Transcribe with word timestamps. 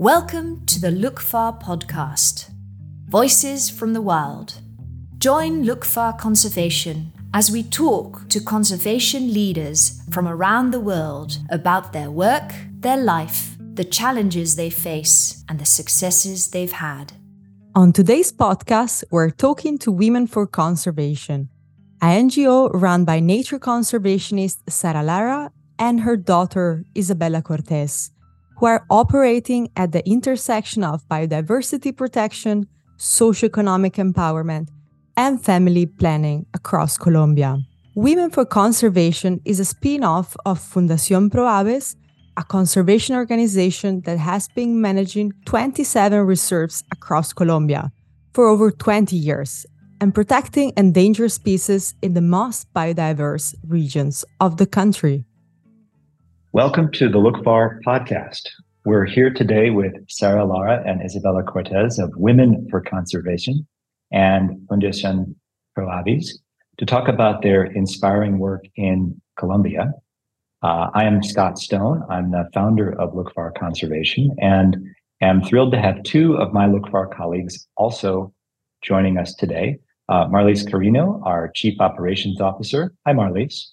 Welcome 0.00 0.64
to 0.64 0.80
the 0.80 0.88
Lookfar 0.88 1.60
podcast 1.60 2.48
Voices 3.08 3.68
from 3.68 3.92
the 3.92 4.00
Wild. 4.00 4.54
Join 5.18 5.62
Lookfar 5.62 6.18
Conservation 6.18 7.12
as 7.34 7.50
we 7.50 7.62
talk 7.62 8.26
to 8.30 8.40
conservation 8.40 9.34
leaders 9.34 10.00
from 10.10 10.26
around 10.26 10.70
the 10.70 10.80
world 10.80 11.36
about 11.50 11.92
their 11.92 12.10
work, 12.10 12.50
their 12.78 12.96
life, 12.96 13.58
the 13.74 13.84
challenges 13.84 14.56
they 14.56 14.70
face, 14.70 15.44
and 15.50 15.58
the 15.58 15.66
successes 15.66 16.48
they've 16.48 16.72
had. 16.72 17.12
On 17.74 17.92
today's 17.92 18.32
podcast, 18.32 19.04
we're 19.10 19.28
talking 19.28 19.76
to 19.80 19.92
Women 19.92 20.26
for 20.26 20.46
Conservation, 20.46 21.50
an 22.00 22.30
NGO 22.30 22.70
run 22.72 23.04
by 23.04 23.20
nature 23.20 23.58
conservationist 23.58 24.60
Sara 24.66 25.02
Lara 25.02 25.52
and 25.78 26.00
her 26.00 26.16
daughter 26.16 26.86
Isabella 26.96 27.42
Cortes, 27.42 28.12
who 28.60 28.66
are 28.66 28.84
operating 28.90 29.70
at 29.74 29.92
the 29.92 30.06
intersection 30.06 30.84
of 30.84 31.08
biodiversity 31.08 31.96
protection, 31.96 32.66
socioeconomic 32.98 33.94
empowerment, 33.94 34.68
and 35.16 35.42
family 35.42 35.86
planning 35.86 36.44
across 36.52 36.98
Colombia. 36.98 37.58
Women 37.94 38.28
for 38.28 38.44
Conservation 38.44 39.40
is 39.46 39.60
a 39.60 39.64
spin 39.64 40.04
off 40.04 40.36
of 40.44 40.60
Fundación 40.60 41.30
ProAves, 41.30 41.96
a 42.36 42.44
conservation 42.44 43.16
organization 43.16 44.02
that 44.02 44.18
has 44.18 44.46
been 44.48 44.78
managing 44.78 45.32
27 45.46 46.20
reserves 46.26 46.84
across 46.92 47.32
Colombia 47.32 47.90
for 48.34 48.46
over 48.46 48.70
20 48.70 49.16
years 49.16 49.64
and 50.02 50.14
protecting 50.14 50.74
endangered 50.76 51.32
species 51.32 51.94
in 52.02 52.12
the 52.12 52.20
most 52.20 52.70
biodiverse 52.74 53.54
regions 53.66 54.22
of 54.38 54.58
the 54.58 54.66
country. 54.66 55.24
Welcome 56.52 56.90
to 56.94 57.08
the 57.08 57.18
Lookfar 57.18 57.80
podcast. 57.86 58.48
We're 58.84 59.04
here 59.04 59.30
today 59.30 59.70
with 59.70 59.92
Sara 60.08 60.44
Lara 60.44 60.82
and 60.84 61.00
Isabella 61.00 61.44
Cortes 61.44 62.00
of 62.00 62.10
Women 62.16 62.66
for 62.68 62.80
Conservation 62.80 63.68
and 64.10 64.58
Fundación 64.68 65.36
ProAves 65.78 66.30
to 66.78 66.84
talk 66.84 67.06
about 67.06 67.42
their 67.42 67.62
inspiring 67.62 68.40
work 68.40 68.64
in 68.74 69.22
Colombia. 69.38 69.92
Uh, 70.60 70.90
I 70.92 71.04
am 71.04 71.22
Scott 71.22 71.56
Stone. 71.56 72.02
I'm 72.10 72.32
the 72.32 72.50
founder 72.52 73.00
of 73.00 73.12
Lookfar 73.12 73.56
Conservation 73.56 74.34
and 74.40 74.76
am 75.20 75.44
thrilled 75.44 75.70
to 75.70 75.80
have 75.80 76.02
two 76.02 76.34
of 76.34 76.52
my 76.52 76.66
Lookfar 76.66 77.14
colleagues 77.16 77.68
also 77.76 78.34
joining 78.82 79.18
us 79.18 79.36
today. 79.36 79.78
Uh, 80.08 80.26
Marlise 80.26 80.68
Carino, 80.68 81.22
our 81.24 81.52
Chief 81.54 81.80
Operations 81.80 82.40
Officer. 82.40 82.92
Hi, 83.06 83.12
Marlise. 83.12 83.68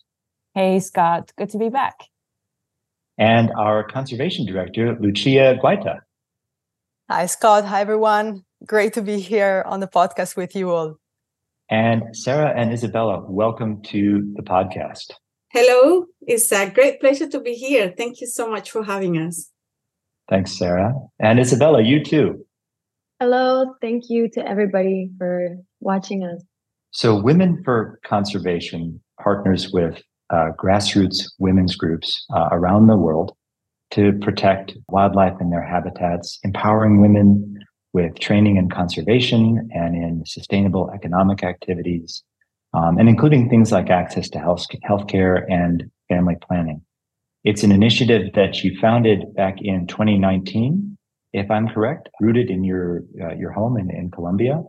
Hey, 0.53 0.79
Scott. 0.79 1.31
Good 1.39 1.49
to 1.49 1.57
be 1.57 1.69
back 1.69 1.95
and 3.17 3.51
our 3.57 3.83
conservation 3.83 4.45
director, 4.45 4.97
Lucia 4.99 5.57
Guaita. 5.61 5.99
Hi, 7.09 7.25
Scott. 7.25 7.65
Hi, 7.65 7.81
everyone. 7.81 8.43
Great 8.65 8.93
to 8.93 9.01
be 9.01 9.19
here 9.19 9.63
on 9.65 9.79
the 9.79 9.87
podcast 9.87 10.35
with 10.35 10.55
you 10.55 10.71
all. 10.71 10.97
And 11.69 12.15
Sara 12.15 12.53
and 12.55 12.71
Isabella, 12.71 13.23
welcome 13.27 13.81
to 13.83 14.33
the 14.35 14.43
podcast. 14.43 15.13
Hello. 15.49 16.05
It's 16.21 16.51
a 16.51 16.69
great 16.69 16.99
pleasure 16.99 17.27
to 17.29 17.39
be 17.39 17.53
here. 17.53 17.93
Thank 17.97 18.21
you 18.21 18.27
so 18.27 18.49
much 18.49 18.71
for 18.71 18.83
having 18.83 19.17
us. 19.17 19.49
Thanks, 20.29 20.57
Sara. 20.57 20.93
And 21.19 21.39
Isabella, 21.39 21.81
you 21.81 22.03
too. 22.03 22.45
Hello. 23.19 23.73
Thank 23.81 24.09
you 24.09 24.29
to 24.31 24.47
everybody 24.47 25.09
for 25.17 25.57
watching 25.79 26.23
us. 26.23 26.43
So, 26.91 27.19
Women 27.21 27.61
for 27.63 27.99
Conservation 28.05 29.01
partners 29.21 29.71
with 29.71 30.01
uh, 30.29 30.51
grassroots 30.57 31.31
women's 31.39 31.75
groups 31.75 32.25
uh, 32.33 32.49
around 32.51 32.87
the 32.87 32.97
world 32.97 33.35
to 33.91 34.13
protect 34.21 34.73
wildlife 34.89 35.35
and 35.39 35.51
their 35.51 35.63
habitats, 35.63 36.39
empowering 36.43 37.01
women 37.01 37.57
with 37.93 38.19
training 38.19 38.57
in 38.57 38.69
conservation 38.69 39.69
and 39.73 39.95
in 39.95 40.23
sustainable 40.25 40.91
economic 40.93 41.43
activities, 41.43 42.23
um, 42.73 42.97
and 42.97 43.07
including 43.07 43.49
things 43.49 43.71
like 43.71 43.89
access 43.89 44.29
to 44.29 44.39
health 44.39 44.65
healthcare 44.87 45.45
and 45.49 45.89
family 46.09 46.35
planning. 46.41 46.81
It's 47.43 47.63
an 47.63 47.71
initiative 47.71 48.33
that 48.35 48.63
you 48.63 48.77
founded 48.79 49.33
back 49.35 49.55
in 49.61 49.87
2019, 49.87 50.97
if 51.31 51.49
I'm 51.49 51.69
correct, 51.69 52.09
rooted 52.19 52.49
in 52.49 52.63
your 52.63 53.03
uh, 53.21 53.33
your 53.35 53.51
home 53.51 53.77
in, 53.77 53.89
in 53.89 54.11
Colombia. 54.11 54.61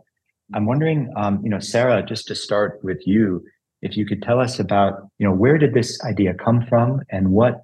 I'm 0.55 0.65
wondering, 0.65 1.11
um, 1.15 1.41
you 1.43 1.49
know, 1.49 1.59
Sara, 1.59 2.03
just 2.03 2.27
to 2.27 2.35
start 2.35 2.79
with 2.81 3.05
you, 3.05 3.43
if 3.81 3.95
you 3.97 4.05
could 4.05 4.21
tell 4.21 4.39
us 4.39 4.59
about, 4.59 5.09
you 5.17 5.27
know, 5.27 5.33
where 5.33 5.57
did 5.57 5.73
this 5.73 6.01
idea 6.03 6.33
come 6.33 6.65
from 6.67 7.01
and 7.09 7.31
what 7.31 7.63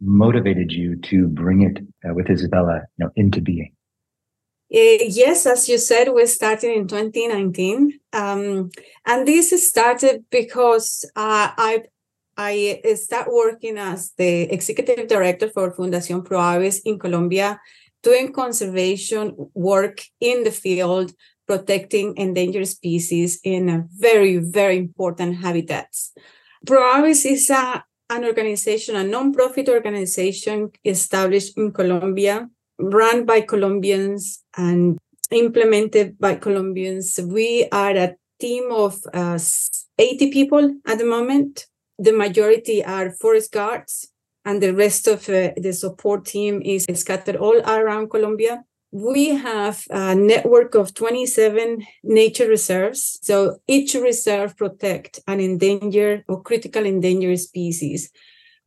motivated 0.00 0.72
you 0.72 0.96
to 0.96 1.26
bring 1.28 1.62
it 1.62 1.78
uh, 2.08 2.14
with 2.14 2.30
Isabella, 2.30 2.82
you 2.96 3.04
know, 3.04 3.10
into 3.16 3.40
being? 3.40 3.72
Uh, 4.72 5.02
yes, 5.08 5.46
as 5.46 5.68
you 5.68 5.78
said, 5.78 6.12
we 6.14 6.24
started 6.26 6.72
in 6.76 6.86
2019, 6.86 7.98
um, 8.12 8.70
and 9.04 9.26
this 9.26 9.68
started 9.68 10.24
because 10.30 11.04
uh, 11.16 11.50
I 11.56 11.82
I 12.36 12.80
started 12.94 13.32
working 13.32 13.78
as 13.78 14.12
the 14.16 14.42
executive 14.42 15.08
director 15.08 15.48
for 15.48 15.74
Fundación 15.74 16.24
ProAves 16.24 16.80
in 16.84 17.00
Colombia, 17.00 17.60
doing 18.04 18.32
conservation 18.32 19.34
work 19.54 20.02
in 20.20 20.44
the 20.44 20.52
field 20.52 21.12
protecting 21.50 22.16
endangered 22.16 22.68
species 22.68 23.40
in 23.42 23.88
very, 23.98 24.36
very 24.36 24.76
important 24.78 25.34
habitats. 25.44 26.12
Pro 26.64 26.80
Aves 26.94 27.24
is 27.24 27.50
a, 27.50 27.82
an 28.08 28.24
organization, 28.24 28.94
a 28.94 29.02
non-profit 29.02 29.68
organization 29.68 30.70
established 30.84 31.58
in 31.58 31.72
Colombia, 31.72 32.48
run 32.78 33.24
by 33.24 33.40
Colombians 33.40 34.44
and 34.56 34.96
implemented 35.32 36.16
by 36.20 36.36
Colombians. 36.36 37.18
We 37.20 37.66
are 37.72 37.96
a 37.96 38.14
team 38.38 38.70
of 38.70 39.00
uh, 39.12 39.40
80 39.98 40.30
people 40.30 40.76
at 40.86 40.98
the 40.98 41.04
moment. 41.04 41.66
The 41.98 42.12
majority 42.12 42.84
are 42.84 43.10
forest 43.10 43.50
guards, 43.50 44.12
and 44.44 44.62
the 44.62 44.72
rest 44.72 45.08
of 45.08 45.28
uh, 45.28 45.50
the 45.56 45.72
support 45.72 46.26
team 46.26 46.62
is 46.64 46.86
scattered 46.94 47.34
all 47.34 47.58
around 47.58 48.08
Colombia 48.08 48.64
we 48.92 49.28
have 49.28 49.84
a 49.90 50.14
network 50.14 50.74
of 50.74 50.94
27 50.94 51.86
nature 52.02 52.48
reserves. 52.48 53.18
So 53.22 53.58
each 53.68 53.94
reserve 53.94 54.56
protect 54.56 55.20
an 55.28 55.40
endangered 55.40 56.24
or 56.28 56.42
critical 56.42 56.84
endangered 56.84 57.38
species. 57.38 58.10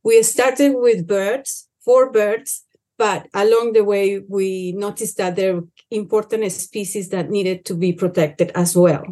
We 0.02 0.22
started 0.22 0.74
with 0.76 1.06
birds, 1.06 1.68
four 1.84 2.10
birds, 2.10 2.64
but 2.96 3.28
along 3.34 3.72
the 3.72 3.84
way 3.84 4.20
we 4.20 4.72
noticed 4.72 5.18
that 5.18 5.36
there 5.36 5.56
were 5.56 5.66
important 5.90 6.50
species 6.52 7.10
that 7.10 7.30
needed 7.30 7.64
to 7.66 7.74
be 7.74 7.92
protected 7.92 8.50
as 8.54 8.76
well. 8.76 9.04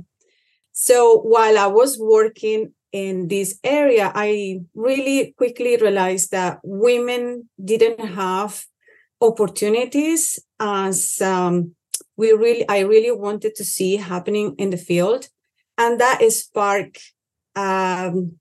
So 0.73 1.19
while 1.19 1.59
I 1.59 1.67
was 1.67 1.99
working 1.99 2.73
in 2.93 3.29
this 3.29 3.59
area, 3.65 4.13
I 4.15 4.61
really 4.75 5.35
quickly 5.37 5.77
realized 5.77 6.31
that 6.31 6.61
women 6.63 7.49
didn't 7.63 8.01
have 8.01 8.65
opportunities 9.23 10.39
as 10.61 11.21
um, 11.21 11.75
we 12.17 12.33
really 12.33 12.69
I 12.69 12.81
really 12.81 13.13
wanted 13.13 13.55
to 13.57 13.65
see 13.65 13.97
happening 13.97 14.55
in 14.59 14.71
the 14.71 14.77
field, 14.77 15.29
and 15.79 16.01
that 16.01 16.21
sparked 16.33 17.13
um, 17.55 18.39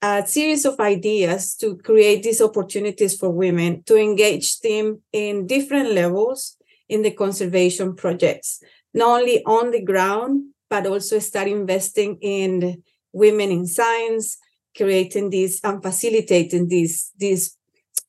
a 0.00 0.26
series 0.26 0.64
of 0.64 0.80
ideas 0.80 1.54
to 1.56 1.76
create 1.76 2.22
these 2.22 2.40
opportunities 2.40 3.16
for 3.16 3.30
women 3.30 3.82
to 3.84 3.96
engage 3.96 4.60
them 4.60 5.02
in 5.12 5.46
different 5.46 5.92
levels 5.92 6.56
in 6.88 7.02
the 7.02 7.10
conservation 7.10 7.96
projects, 7.96 8.62
not 8.92 9.20
only 9.20 9.42
on 9.44 9.70
the 9.70 9.82
ground 9.82 10.50
but 10.70 10.86
also 10.86 11.18
start 11.18 11.46
investing 11.46 12.18
in 12.20 12.82
women 13.12 13.50
in 13.50 13.66
science, 13.66 14.38
creating 14.76 15.30
these 15.30 15.60
and 15.62 15.82
facilitating 15.82 16.68
these 16.68 17.12
these 17.16 17.56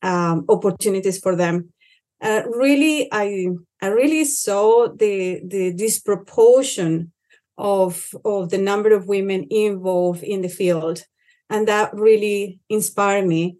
um, 0.01 0.45
opportunities 0.49 1.19
for 1.19 1.35
them 1.35 1.73
really 2.45 3.07
I 3.11 3.47
I 3.81 3.87
really 3.87 4.25
saw 4.25 4.87
the 4.87 5.41
the 5.45 5.73
disproportion 5.73 7.11
of 7.57 8.09
of 8.23 8.49
the 8.49 8.57
number 8.57 8.93
of 8.93 9.07
women 9.07 9.47
involved 9.49 10.23
in 10.23 10.41
the 10.41 10.49
field, 10.49 11.03
and 11.49 11.67
that 11.67 11.93
really 11.93 12.59
inspired 12.69 13.27
me. 13.27 13.57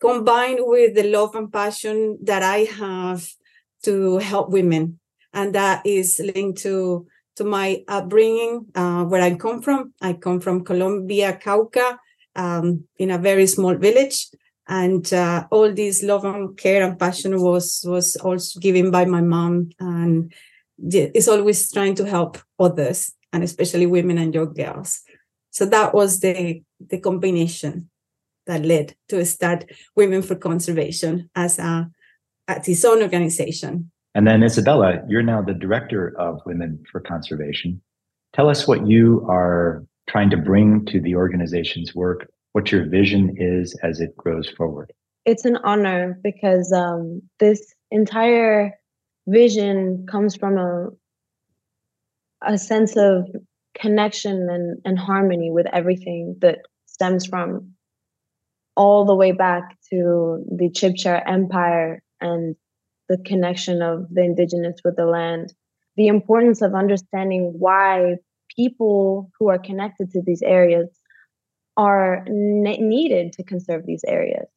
Combined 0.00 0.60
with 0.62 0.94
the 0.94 1.02
love 1.02 1.34
and 1.34 1.52
passion 1.52 2.18
that 2.22 2.42
I 2.42 2.58
have 2.78 3.28
to 3.82 4.18
help 4.18 4.50
women, 4.50 5.00
and 5.32 5.54
that 5.54 5.84
is 5.84 6.20
linked 6.34 6.62
to 6.62 7.06
to 7.36 7.44
my 7.44 7.84
upbringing, 7.86 8.66
uh, 8.74 9.04
where 9.04 9.22
I 9.22 9.34
come 9.36 9.62
from. 9.62 9.94
I 10.00 10.14
come 10.14 10.40
from 10.40 10.64
Colombia, 10.64 11.38
Cauca, 11.40 11.98
um, 12.34 12.84
in 12.98 13.10
a 13.10 13.18
very 13.18 13.46
small 13.46 13.74
village 13.76 14.28
and 14.68 15.12
uh, 15.12 15.46
all 15.50 15.72
this 15.72 16.02
love 16.02 16.24
and 16.24 16.56
care 16.56 16.84
and 16.84 16.98
passion 16.98 17.40
was 17.40 17.84
was 17.86 18.16
also 18.16 18.60
given 18.60 18.90
by 18.90 19.04
my 19.04 19.20
mom 19.20 19.70
and 19.80 20.32
is 20.92 21.28
always 21.28 21.70
trying 21.72 21.94
to 21.94 22.04
help 22.04 22.38
others 22.58 23.12
and 23.32 23.42
especially 23.42 23.86
women 23.86 24.18
and 24.18 24.34
young 24.34 24.52
girls 24.52 25.00
so 25.50 25.66
that 25.66 25.94
was 25.94 26.20
the 26.20 26.62
the 26.78 26.98
combination 26.98 27.90
that 28.46 28.64
led 28.64 28.94
to 29.08 29.24
start 29.24 29.70
women 29.94 30.22
for 30.22 30.34
conservation 30.34 31.30
as 31.34 31.58
a 31.58 31.90
at 32.48 32.66
its 32.66 32.84
own 32.84 33.02
organization. 33.02 33.90
And 34.14 34.26
then, 34.26 34.42
Isabella, 34.42 35.02
you're 35.06 35.22
now 35.22 35.42
the 35.42 35.54
director 35.54 36.18
of 36.18 36.40
Women 36.46 36.82
for 36.90 37.00
Conservation. 37.00 37.80
Tell 38.34 38.48
us 38.48 38.66
what 38.66 38.86
you 38.86 39.24
are 39.28 39.84
trying 40.08 40.30
to 40.30 40.36
bring 40.36 40.86
to 40.86 41.00
the 41.00 41.14
organization's 41.14 41.94
work, 41.94 42.30
what 42.52 42.72
your 42.72 42.88
vision 42.88 43.36
is 43.38 43.78
as 43.82 44.00
it 44.00 44.16
grows 44.16 44.48
forward. 44.48 44.92
It's 45.24 45.44
an 45.44 45.58
honor 45.64 46.18
because 46.22 46.72
um, 46.72 47.22
this 47.38 47.74
entire 47.90 48.72
vision 49.26 50.06
comes 50.10 50.36
from 50.36 50.58
a 50.58 50.88
a 52.42 52.56
sense 52.56 52.96
of 52.96 53.28
connection 53.78 54.48
and, 54.50 54.78
and 54.84 54.98
harmony 54.98 55.50
with 55.50 55.66
everything 55.72 56.36
that 56.40 56.58
stems 56.86 57.26
from 57.26 57.72
all 58.76 59.04
the 59.04 59.14
way 59.14 59.32
back 59.32 59.76
to 59.90 60.44
the 60.56 60.70
Chibcha 60.70 61.22
Empire 61.26 62.00
and 62.20 62.54
the 63.08 63.18
connection 63.18 63.82
of 63.82 64.06
the 64.10 64.22
indigenous 64.22 64.76
with 64.84 64.96
the 64.96 65.06
land. 65.06 65.52
The 65.96 66.06
importance 66.06 66.62
of 66.62 66.74
understanding 66.74 67.54
why 67.58 68.16
people 68.54 69.30
who 69.38 69.48
are 69.48 69.58
connected 69.58 70.12
to 70.12 70.22
these 70.22 70.42
areas 70.42 70.88
are 71.78 72.24
ne- 72.28 72.76
needed 72.78 73.32
to 73.34 73.44
conserve 73.44 73.86
these 73.86 74.04
areas. 74.06 74.48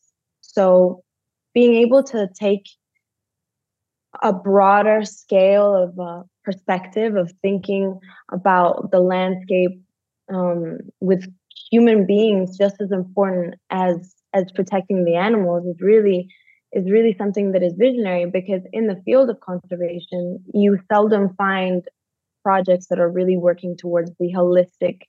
So, 0.42 1.04
being 1.54 1.76
able 1.76 2.04
to 2.04 2.28
take 2.38 2.66
a 4.22 4.34
broader 4.34 5.06
scale 5.06 5.74
of 5.76 6.00
uh, 6.00 6.24
perspective 6.44 7.16
of 7.16 7.32
thinking 7.42 8.00
about 8.32 8.92
the 8.92 9.00
landscape 9.00 9.82
um, 10.34 10.80
with 11.00 11.24
human 11.70 12.06
beings 12.06 12.58
just 12.58 12.82
as 12.82 12.92
important 12.92 13.56
as 13.70 14.16
as 14.34 14.46
protecting 14.56 15.04
the 15.04 15.16
animals 15.16 15.66
is 15.66 15.82
really 15.82 16.28
is 16.74 16.90
really 16.90 17.16
something 17.18 17.52
that 17.52 17.64
is 17.64 17.74
visionary 17.78 18.26
because 18.26 18.62
in 18.72 18.88
the 18.88 19.02
field 19.06 19.30
of 19.30 19.40
conservation 19.42 20.40
you 20.54 20.80
seldom 20.92 21.34
find 21.36 21.84
projects 22.44 22.88
that 22.88 23.00
are 23.00 23.10
really 23.10 23.38
working 23.38 23.76
towards 23.78 24.12
the 24.20 24.34
holistic 24.34 25.02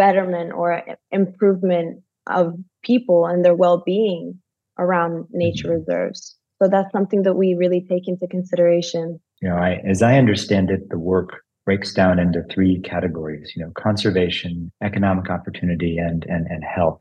betterment 0.00 0.50
or 0.54 0.82
improvement 1.10 2.02
of 2.26 2.54
people 2.82 3.26
and 3.26 3.44
their 3.44 3.54
well-being 3.54 4.40
around 4.78 5.26
nature 5.30 5.68
mm-hmm. 5.68 5.90
reserves. 5.92 6.36
So 6.62 6.68
that's 6.68 6.90
something 6.90 7.22
that 7.24 7.34
we 7.34 7.54
really 7.54 7.84
take 7.86 8.08
into 8.08 8.26
consideration. 8.26 9.20
You 9.42 9.48
know 9.50 9.56
I, 9.56 9.80
as 9.92 10.02
i 10.02 10.18
understand 10.18 10.70
it 10.70 10.82
the 10.90 10.98
work 10.98 11.30
breaks 11.66 11.92
down 11.94 12.18
into 12.18 12.42
three 12.52 12.80
categories 12.92 13.52
you 13.54 13.62
know 13.62 13.72
conservation 13.86 14.70
economic 14.90 15.30
opportunity 15.36 15.96
and 15.98 16.24
and, 16.34 16.46
and 16.46 16.62
health. 16.64 17.00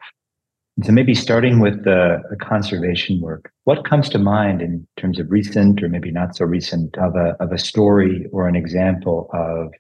And 0.78 0.86
so 0.86 0.92
maybe 0.94 1.14
starting 1.14 1.60
with 1.60 1.84
the, 1.84 2.22
the, 2.30 2.38
conservation 2.38 3.20
work, 3.20 3.52
what 3.66 3.84
comes 3.84 4.08
to 4.10 4.18
mind 4.18 4.62
in 4.62 4.88
terms 4.96 5.20
of 5.20 5.30
recent 5.30 5.84
or 5.84 5.90
maybe 5.90 6.10
not 6.10 6.38
so 6.38 6.46
recent 6.46 6.98
of 6.98 7.16
a 7.16 7.28
of 7.44 7.52
a 7.52 7.58
story 7.58 8.26
or 8.34 8.48
an 8.48 8.56
example 8.56 9.30
of 9.34 9.74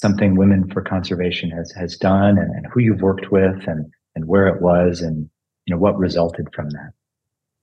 something 0.00 0.36
Women 0.36 0.70
for 0.72 0.82
Conservation 0.82 1.50
has 1.50 1.72
has 1.72 1.96
done 1.96 2.38
and, 2.38 2.50
and 2.56 2.66
who 2.72 2.80
you've 2.80 3.02
worked 3.02 3.30
with 3.30 3.66
and 3.66 3.86
and 4.14 4.26
where 4.26 4.46
it 4.46 4.60
was 4.60 5.00
and 5.00 5.28
you 5.66 5.74
know 5.74 5.80
what 5.80 5.98
resulted 5.98 6.46
from 6.54 6.70
that? 6.70 6.92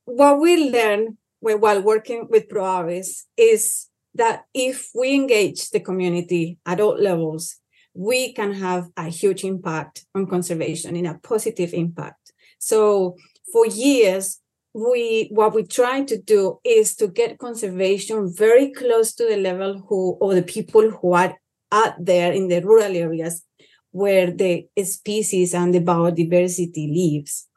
What 0.06 0.40
we 0.40 0.72
learned 0.72 1.18
while 1.40 1.82
working 1.82 2.28
with 2.30 2.50
ProAves 2.50 3.24
is 3.38 3.88
that 4.14 4.46
if 4.54 4.90
we 4.96 5.14
engage 5.14 5.70
the 5.70 5.80
community 5.80 6.58
at 6.66 6.80
all 6.80 6.98
levels, 6.98 7.58
we 7.94 8.34
can 8.34 8.54
have 8.54 8.90
a 8.98 9.10
huge 9.10 9.44
impact 9.44 10.06
on 10.16 10.28
conservation 10.28 10.96
in 10.96 11.06
a 11.06 11.20
positive 11.20 11.74
impact 11.74 12.26
so 12.66 13.16
for 13.52 13.68
years, 13.68 14.42
we 14.74 15.30
what 15.32 15.54
we 15.54 15.64
try 15.64 16.04
to 16.04 16.18
do 16.20 16.60
is 16.64 16.96
to 16.96 17.08
get 17.08 17.38
conservation 17.38 18.34
very 18.36 18.72
close 18.72 19.14
to 19.16 19.26
the 19.28 19.38
level 19.38 19.86
who 19.88 20.18
or 20.20 20.34
the 20.34 20.42
people 20.42 20.90
who 20.90 21.14
are 21.14 21.36
out 21.76 21.94
there 22.00 22.32
in 22.32 22.48
the 22.48 22.62
rural 22.62 22.96
areas 22.96 23.44
where 23.92 24.32
the 24.32 24.68
species 24.84 25.54
and 25.54 25.74
the 25.74 25.80
biodiversity 25.80 26.86
lives. 27.02 27.48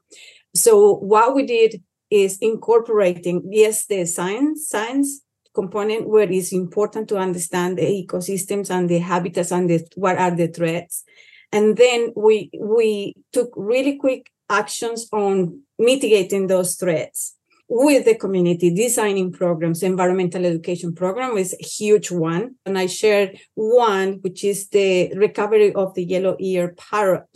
So 0.55 0.95
what 0.97 1.35
we 1.35 1.47
did 1.47 1.83
is 2.11 2.39
incorporating 2.39 3.43
yes 3.51 3.87
the 3.87 4.05
science 4.07 4.69
science 4.69 5.23
component 5.55 6.09
where 6.09 6.31
it's 6.31 6.53
important 6.53 7.09
to 7.09 7.17
understand 7.19 7.77
the 7.77 7.83
ecosystems 7.83 8.71
and 8.71 8.89
the 8.89 8.99
habitats 8.99 9.53
and 9.53 9.69
the, 9.69 9.87
what 9.97 10.17
are 10.17 10.35
the 10.35 10.49
threats 10.49 11.05
and 11.53 11.77
then 11.77 12.13
we 12.17 12.51
we 12.59 13.15
took 13.33 13.51
really 13.57 13.97
quick 13.97 14.31
actions 14.49 15.09
on 15.13 15.61
mitigating 15.79 16.47
those 16.47 16.77
threats 16.77 17.35
with 17.69 18.07
the 18.07 18.15
community 18.15 18.75
designing 18.75 19.31
programs 19.31 19.83
environmental 19.83 20.45
education 20.47 20.95
program 20.95 21.37
is 21.37 21.55
a 21.55 21.65
huge 21.65 22.11
one 22.11 22.55
and 22.65 22.79
i 22.79 22.87
shared 22.87 23.39
one 23.55 24.15
which 24.23 24.43
is 24.43 24.69
the 24.71 25.13
recovery 25.15 25.73
of 25.75 25.95
the 25.95 26.05
yellow 26.05 26.35
ear 26.41 26.75
parrot 26.79 27.27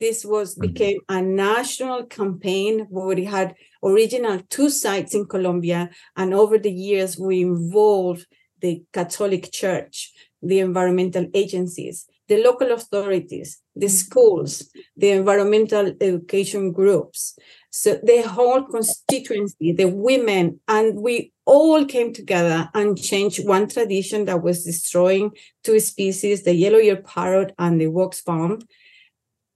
this 0.00 0.24
was 0.24 0.54
mm-hmm. 0.54 0.72
became 0.72 0.98
a 1.08 1.22
national 1.22 2.04
campaign 2.06 2.86
where 2.90 3.14
we 3.16 3.24
had 3.24 3.54
original 3.84 4.40
two 4.50 4.68
sites 4.68 5.14
in 5.14 5.24
colombia 5.26 5.88
and 6.16 6.34
over 6.34 6.58
the 6.58 6.72
years 6.72 7.16
we 7.16 7.42
involved 7.42 8.26
the 8.60 8.82
catholic 8.92 9.52
church 9.52 10.12
the 10.42 10.58
environmental 10.58 11.26
agencies 11.34 12.08
the 12.28 12.42
local 12.42 12.72
authorities, 12.72 13.60
the 13.74 13.86
mm-hmm. 13.86 13.92
schools, 13.92 14.70
the 14.96 15.10
environmental 15.10 15.92
education 16.00 16.72
groups, 16.72 17.38
so 17.80 18.00
the 18.02 18.22
whole 18.22 18.64
constituency, 18.64 19.70
the 19.70 19.86
women, 19.86 20.58
and 20.66 20.96
we 21.00 21.32
all 21.44 21.84
came 21.84 22.12
together 22.12 22.68
and 22.74 23.00
changed 23.00 23.46
one 23.46 23.68
tradition 23.68 24.24
that 24.24 24.42
was 24.42 24.64
destroying 24.64 25.30
two 25.62 25.78
species, 25.78 26.42
the 26.42 26.56
yellow-eared 26.56 27.04
parrot 27.04 27.54
and 27.56 27.80
the 27.80 27.86
wax 27.86 28.20
palm, 28.20 28.58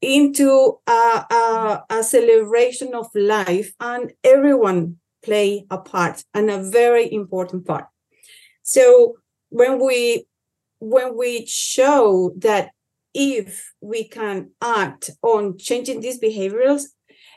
into 0.00 0.78
a, 0.86 0.92
a, 0.92 1.84
a 1.90 2.04
celebration 2.04 2.94
of 2.94 3.08
life, 3.12 3.72
and 3.80 4.12
everyone 4.22 4.98
play 5.24 5.66
a 5.68 5.78
part 5.78 6.22
and 6.32 6.48
a 6.48 6.62
very 6.62 7.12
important 7.12 7.66
part. 7.66 7.86
So 8.62 9.16
when 9.48 9.84
we 9.84 10.26
when 10.78 11.16
we 11.16 11.44
show 11.46 12.32
that 12.38 12.70
if 13.14 13.72
we 13.80 14.04
can 14.04 14.52
act 14.60 15.10
on 15.22 15.58
changing 15.58 16.00
these 16.00 16.18
behaviors, 16.18 16.94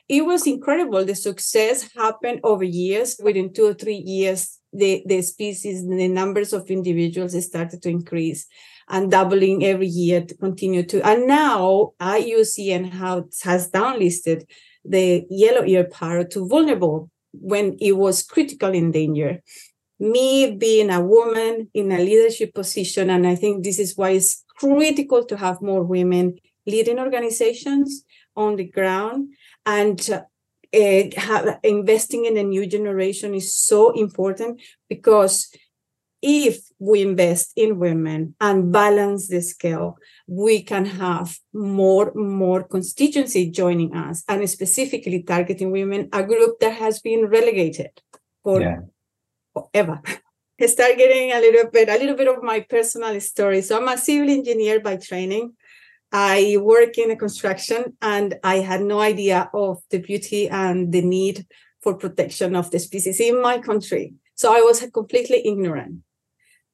it 0.07 0.25
was 0.25 0.48
incredible. 0.48 1.04
The 1.06 1.16
success 1.16 1.90
happened 1.96 2.42
over 2.44 2.63
years. 2.63 3.18
Within 3.24 3.54
two 3.54 3.66
or 3.66 3.74
three 3.74 3.98
years, 3.98 4.60
the, 4.72 5.04
the 5.06 5.22
species, 5.22 5.88
the 5.88 6.07
numbers 6.07 6.54
of 6.54 6.69
individuals 6.69 7.44
started 7.46 7.81
to 7.84 7.90
increase 7.90 8.45
and 8.88 9.09
doubling 9.09 9.66
every 9.66 9.88
year 9.88 10.21
to 10.21 10.35
continue 10.38 10.83
to. 10.83 11.02
And 11.06 11.28
now 11.28 11.94
IUCN 12.00 12.92
has 12.94 13.71
downlisted 13.71 14.45
the 14.83 15.26
yellow 15.30 15.66
ear 15.66 15.85
parrot 15.85 16.31
to 16.31 16.47
vulnerable 16.47 17.09
when 17.31 17.76
it 17.81 17.94
was 17.94 18.24
critical 18.24 18.74
in 18.74 18.92
danger 18.92 19.42
me 20.00 20.56
being 20.57 20.90
a 20.90 21.02
woman 21.02 21.69
in 21.74 21.92
a 21.92 22.00
leadership 22.00 22.54
position, 22.54 23.09
and 23.09 23.26
I 23.26 23.35
think 23.35 23.64
this 23.64 23.80
is 23.80 23.95
why 23.95 24.12
it's 24.12 24.44
critical 24.57 25.26
to 25.26 25.38
have 25.38 25.62
more 25.62 25.83
women 25.83 26.35
leading 26.66 27.00
organizations 27.00 28.04
on 28.35 28.56
the 28.56 28.66
ground 28.66 29.33
and 29.66 30.10
uh, 30.10 31.04
have, 31.18 31.60
investing 31.64 32.26
in 32.26 32.38
a 32.38 32.44
new 32.44 32.66
generation 32.68 33.34
is 33.34 33.56
so 33.56 33.92
important 33.92 34.62
because 34.90 35.52
if 36.22 36.60
we 36.80 37.02
invest 37.02 37.52
in 37.56 37.78
women 37.78 38.36
and 38.42 38.72
balance 38.72 39.28
the 39.28 39.42
scale, 39.42 39.98
we 40.28 40.64
can 40.64 40.86
have 40.86 41.38
more 41.54 42.12
more 42.16 42.64
constituency 42.64 43.52
joining 43.52 43.95
us 43.95 44.24
and 44.28 44.50
specifically 44.50 45.22
targeting 45.22 45.72
women, 45.72 46.10
a 46.12 46.24
group 46.24 46.60
that 46.60 46.74
has 46.74 47.00
been 47.00 47.28
relegated 47.28 47.92
for 48.44 48.62
yeah 48.62 48.80
ever. 49.74 50.02
I 50.62 50.66
start 50.68 50.98
getting 50.98 51.31
a 51.31 51.40
little 51.40 51.69
bit, 51.69 51.90
a 51.90 51.98
little 51.98 52.16
bit 52.16 52.28
of 52.28 52.44
my 52.44 52.62
personal 52.62 53.19
story. 53.22 53.62
So 53.62 53.78
I'm 53.78 53.88
a 53.88 53.98
civil 53.98 54.30
engineer 54.30 54.80
by 54.80 54.98
training. 54.98 55.54
I 56.18 56.56
work 56.62 56.98
in 56.98 57.12
a 57.12 57.18
construction 57.18 57.98
and 58.02 58.40
I 58.42 58.60
had 58.60 58.81
no 58.81 59.02
idea 59.02 59.50
of 59.54 59.84
the 59.90 59.98
beauty 59.98 60.48
and 60.48 60.94
the 60.94 61.02
need 61.02 61.45
for 61.81 61.95
protection 61.95 62.56
of 62.56 62.72
the 62.72 62.80
species 62.80 63.19
in 63.19 63.42
my 63.42 63.60
country. 63.60 64.14
So 64.34 64.56
I 64.56 64.62
was 64.62 64.80
completely 64.94 65.45
ignorant. 65.45 66.04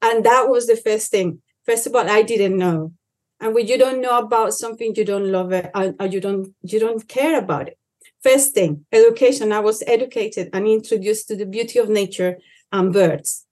And 0.00 0.24
that 0.24 0.48
was 0.48 0.68
the 0.68 0.76
first 0.76 1.10
thing. 1.10 1.42
First 1.66 1.88
of 1.88 1.96
all, 1.96 2.08
I 2.08 2.22
didn't 2.22 2.56
know. 2.56 2.92
And 3.40 3.52
when 3.52 3.66
you 3.66 3.78
don't 3.78 4.00
know 4.00 4.16
about 4.16 4.54
something, 4.54 4.94
you 4.94 5.04
don't 5.04 5.32
love 5.32 5.50
it, 5.50 5.72
or 5.74 6.06
you 6.06 6.20
don't 6.20 6.54
you 6.62 6.78
don't 6.78 7.08
care 7.08 7.36
about 7.40 7.66
it. 7.66 7.78
First 8.22 8.54
thing, 8.54 8.86
education. 8.92 9.50
I 9.50 9.58
was 9.58 9.82
educated 9.88 10.50
and 10.52 10.68
introduced 10.68 11.26
to 11.28 11.36
the 11.36 11.46
beauty 11.46 11.80
of 11.80 11.88
nature 11.88 12.38
and 12.70 12.92
birds. 12.92 13.44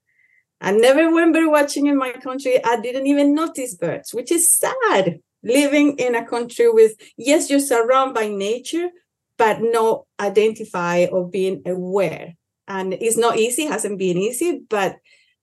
I 0.61 0.71
never 0.71 1.03
remember 1.07 1.49
watching 1.49 1.87
in 1.87 1.97
my 1.97 2.13
country. 2.13 2.63
I 2.63 2.79
didn't 2.79 3.07
even 3.07 3.35
notice 3.35 3.75
birds, 3.75 4.13
which 4.13 4.31
is 4.31 4.53
sad. 4.53 5.19
Living 5.43 5.97
in 5.97 6.15
a 6.15 6.25
country 6.25 6.69
with, 6.69 6.93
yes, 7.17 7.49
you're 7.49 7.59
surrounded 7.59 8.13
by 8.13 8.27
nature, 8.27 8.89
but 9.37 9.59
no 9.61 10.05
identify 10.19 11.05
or 11.05 11.27
being 11.27 11.61
aware. 11.65 12.35
and 12.67 12.93
it's 12.93 13.17
not 13.17 13.37
easy, 13.37 13.65
hasn't 13.65 13.97
been 13.97 14.17
easy, 14.17 14.61
but 14.69 14.97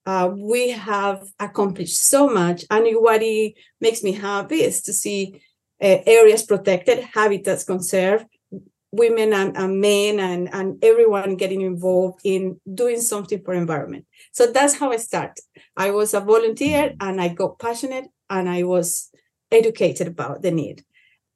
uh, 0.06 0.30
we 0.34 0.70
have 0.70 1.28
accomplished 1.38 2.00
so 2.02 2.28
much. 2.28 2.64
And 2.70 2.86
what 2.92 3.20
makes 3.80 4.02
me 4.02 4.12
happy 4.12 4.62
is 4.62 4.80
to 4.82 4.92
see 4.92 5.42
uh, 5.82 5.98
areas 6.06 6.42
protected, 6.44 7.00
habitats 7.12 7.64
conserved, 7.64 8.24
women 8.90 9.34
and, 9.34 9.56
and, 9.56 9.80
men 9.80 10.18
and, 10.18 10.48
and 10.52 10.82
everyone 10.82 11.36
getting 11.36 11.60
involved 11.60 12.20
in 12.24 12.58
doing 12.72 13.00
something 13.00 13.42
for 13.44 13.52
environment. 13.52 14.06
So 14.32 14.50
that's 14.50 14.78
how 14.78 14.92
I 14.92 14.96
started. 14.96 15.44
I 15.76 15.90
was 15.90 16.14
a 16.14 16.20
volunteer 16.20 16.94
and 16.98 17.20
I 17.20 17.28
got 17.28 17.58
passionate 17.58 18.06
and 18.30 18.48
I 18.48 18.62
was 18.62 19.07
educated 19.50 20.06
about 20.06 20.42
the 20.42 20.50
need. 20.50 20.84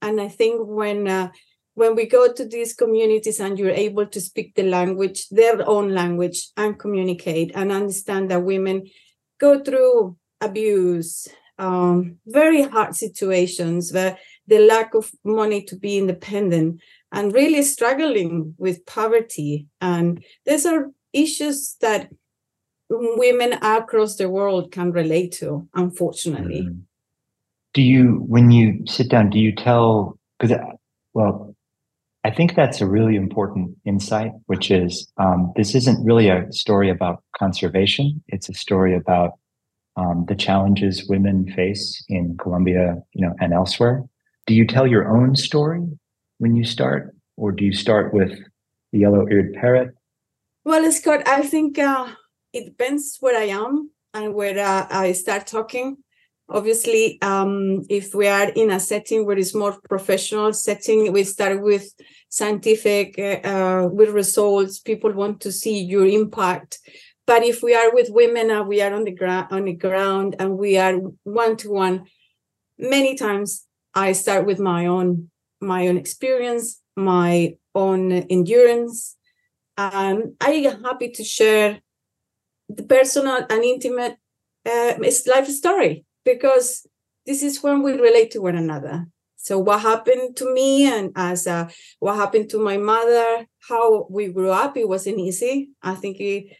And 0.00 0.20
I 0.20 0.28
think 0.28 0.60
when 0.64 1.08
uh, 1.08 1.30
when 1.74 1.94
we 1.94 2.06
go 2.06 2.32
to 2.32 2.44
these 2.44 2.74
communities 2.74 3.40
and 3.40 3.58
you're 3.58 3.70
able 3.70 4.06
to 4.06 4.20
speak 4.20 4.54
the 4.54 4.64
language, 4.64 5.28
their 5.30 5.66
own 5.66 5.94
language, 5.94 6.50
and 6.56 6.78
communicate 6.78 7.52
and 7.54 7.72
understand 7.72 8.30
that 8.30 8.42
women 8.42 8.84
go 9.40 9.62
through 9.62 10.16
abuse, 10.40 11.28
um, 11.58 12.16
very 12.26 12.62
hard 12.62 12.94
situations, 12.94 13.92
where 13.92 14.18
the 14.46 14.58
lack 14.58 14.94
of 14.94 15.10
money 15.24 15.62
to 15.62 15.76
be 15.76 15.98
independent, 15.98 16.80
and 17.12 17.32
really 17.32 17.62
struggling 17.62 18.54
with 18.58 18.84
poverty. 18.84 19.66
And 19.80 20.22
these 20.44 20.66
are 20.66 20.90
issues 21.12 21.76
that 21.80 22.10
women 22.90 23.54
across 23.62 24.16
the 24.16 24.28
world 24.28 24.72
can 24.72 24.92
relate 24.92 25.32
to, 25.32 25.68
unfortunately. 25.74 26.62
Mm-hmm. 26.62 26.80
Do 27.74 27.82
you, 27.82 28.24
when 28.26 28.50
you 28.50 28.84
sit 28.86 29.08
down, 29.08 29.30
do 29.30 29.38
you 29.38 29.54
tell, 29.54 30.18
because, 30.38 30.56
well, 31.14 31.54
I 32.24 32.30
think 32.30 32.54
that's 32.54 32.80
a 32.80 32.86
really 32.86 33.16
important 33.16 33.76
insight, 33.84 34.32
which 34.46 34.70
is 34.70 35.10
um, 35.16 35.52
this 35.56 35.74
isn't 35.74 36.04
really 36.04 36.28
a 36.28 36.52
story 36.52 36.88
about 36.90 37.24
conservation. 37.36 38.22
It's 38.28 38.48
a 38.48 38.54
story 38.54 38.94
about 38.94 39.32
um, 39.96 40.26
the 40.28 40.36
challenges 40.36 41.08
women 41.08 41.50
face 41.52 42.04
in 42.08 42.36
Colombia, 42.38 42.96
you 43.12 43.26
know, 43.26 43.34
and 43.40 43.52
elsewhere. 43.52 44.04
Do 44.46 44.54
you 44.54 44.66
tell 44.66 44.86
your 44.86 45.08
own 45.08 45.34
story 45.34 45.82
when 46.38 46.54
you 46.54 46.64
start, 46.64 47.14
or 47.36 47.52
do 47.52 47.64
you 47.64 47.72
start 47.72 48.14
with 48.14 48.38
the 48.92 48.98
yellow-eared 49.00 49.54
parrot? 49.54 49.94
Well, 50.64 50.90
Scott, 50.92 51.26
I 51.26 51.42
think 51.42 51.78
uh, 51.78 52.08
it 52.52 52.66
depends 52.66 53.16
where 53.20 53.36
I 53.36 53.46
am 53.46 53.90
and 54.14 54.34
where 54.34 54.58
uh, 54.58 54.86
I 54.90 55.12
start 55.12 55.46
talking. 55.46 55.98
Obviously, 56.48 57.20
um, 57.22 57.82
if 57.88 58.14
we 58.14 58.26
are 58.26 58.50
in 58.50 58.70
a 58.70 58.80
setting 58.80 59.24
where 59.24 59.38
it's 59.38 59.54
more 59.54 59.78
professional 59.88 60.52
setting, 60.52 61.12
we 61.12 61.24
start 61.24 61.62
with 61.62 61.90
scientific, 62.28 63.18
uh, 63.18 63.88
with 63.90 64.10
results. 64.10 64.80
People 64.80 65.12
want 65.12 65.40
to 65.40 65.52
see 65.52 65.80
your 65.80 66.06
impact. 66.06 66.78
But 67.26 67.44
if 67.44 67.62
we 67.62 67.74
are 67.74 67.94
with 67.94 68.08
women 68.10 68.50
and 68.50 68.68
we 68.68 68.82
are 68.82 68.92
on 68.92 69.04
the 69.04 69.14
ground, 69.14 69.46
on 69.50 69.64
the 69.64 69.72
ground, 69.72 70.36
and 70.38 70.58
we 70.58 70.76
are 70.76 70.98
one 71.22 71.56
to 71.58 71.70
one, 71.70 72.06
many 72.78 73.16
times 73.16 73.64
I 73.94 74.12
start 74.12 74.44
with 74.44 74.58
my 74.58 74.86
own 74.86 75.30
my 75.60 75.86
own 75.86 75.96
experience, 75.96 76.80
my 76.96 77.54
own 77.74 78.12
endurance. 78.12 79.16
I 79.78 80.18
am 80.40 80.82
happy 80.84 81.10
to 81.10 81.24
share 81.24 81.80
the 82.68 82.82
personal 82.82 83.46
and 83.48 83.64
intimate 83.64 84.16
uh, 84.66 84.94
life 84.98 85.46
story 85.48 86.04
because 86.24 86.86
this 87.26 87.42
is 87.42 87.62
when 87.62 87.82
we 87.82 87.92
relate 87.92 88.30
to 88.32 88.40
one 88.40 88.56
another. 88.56 89.06
So 89.36 89.58
what 89.58 89.80
happened 89.80 90.36
to 90.36 90.52
me 90.54 90.86
and 90.86 91.10
as 91.16 91.46
uh, 91.46 91.68
what 91.98 92.16
happened 92.16 92.48
to 92.50 92.58
my 92.58 92.76
mother, 92.76 93.46
how 93.68 94.06
we 94.08 94.28
grew 94.28 94.50
up, 94.50 94.76
it 94.76 94.88
wasn't 94.88 95.18
easy. 95.18 95.70
I 95.82 95.94
think 95.94 96.20
it, 96.20 96.56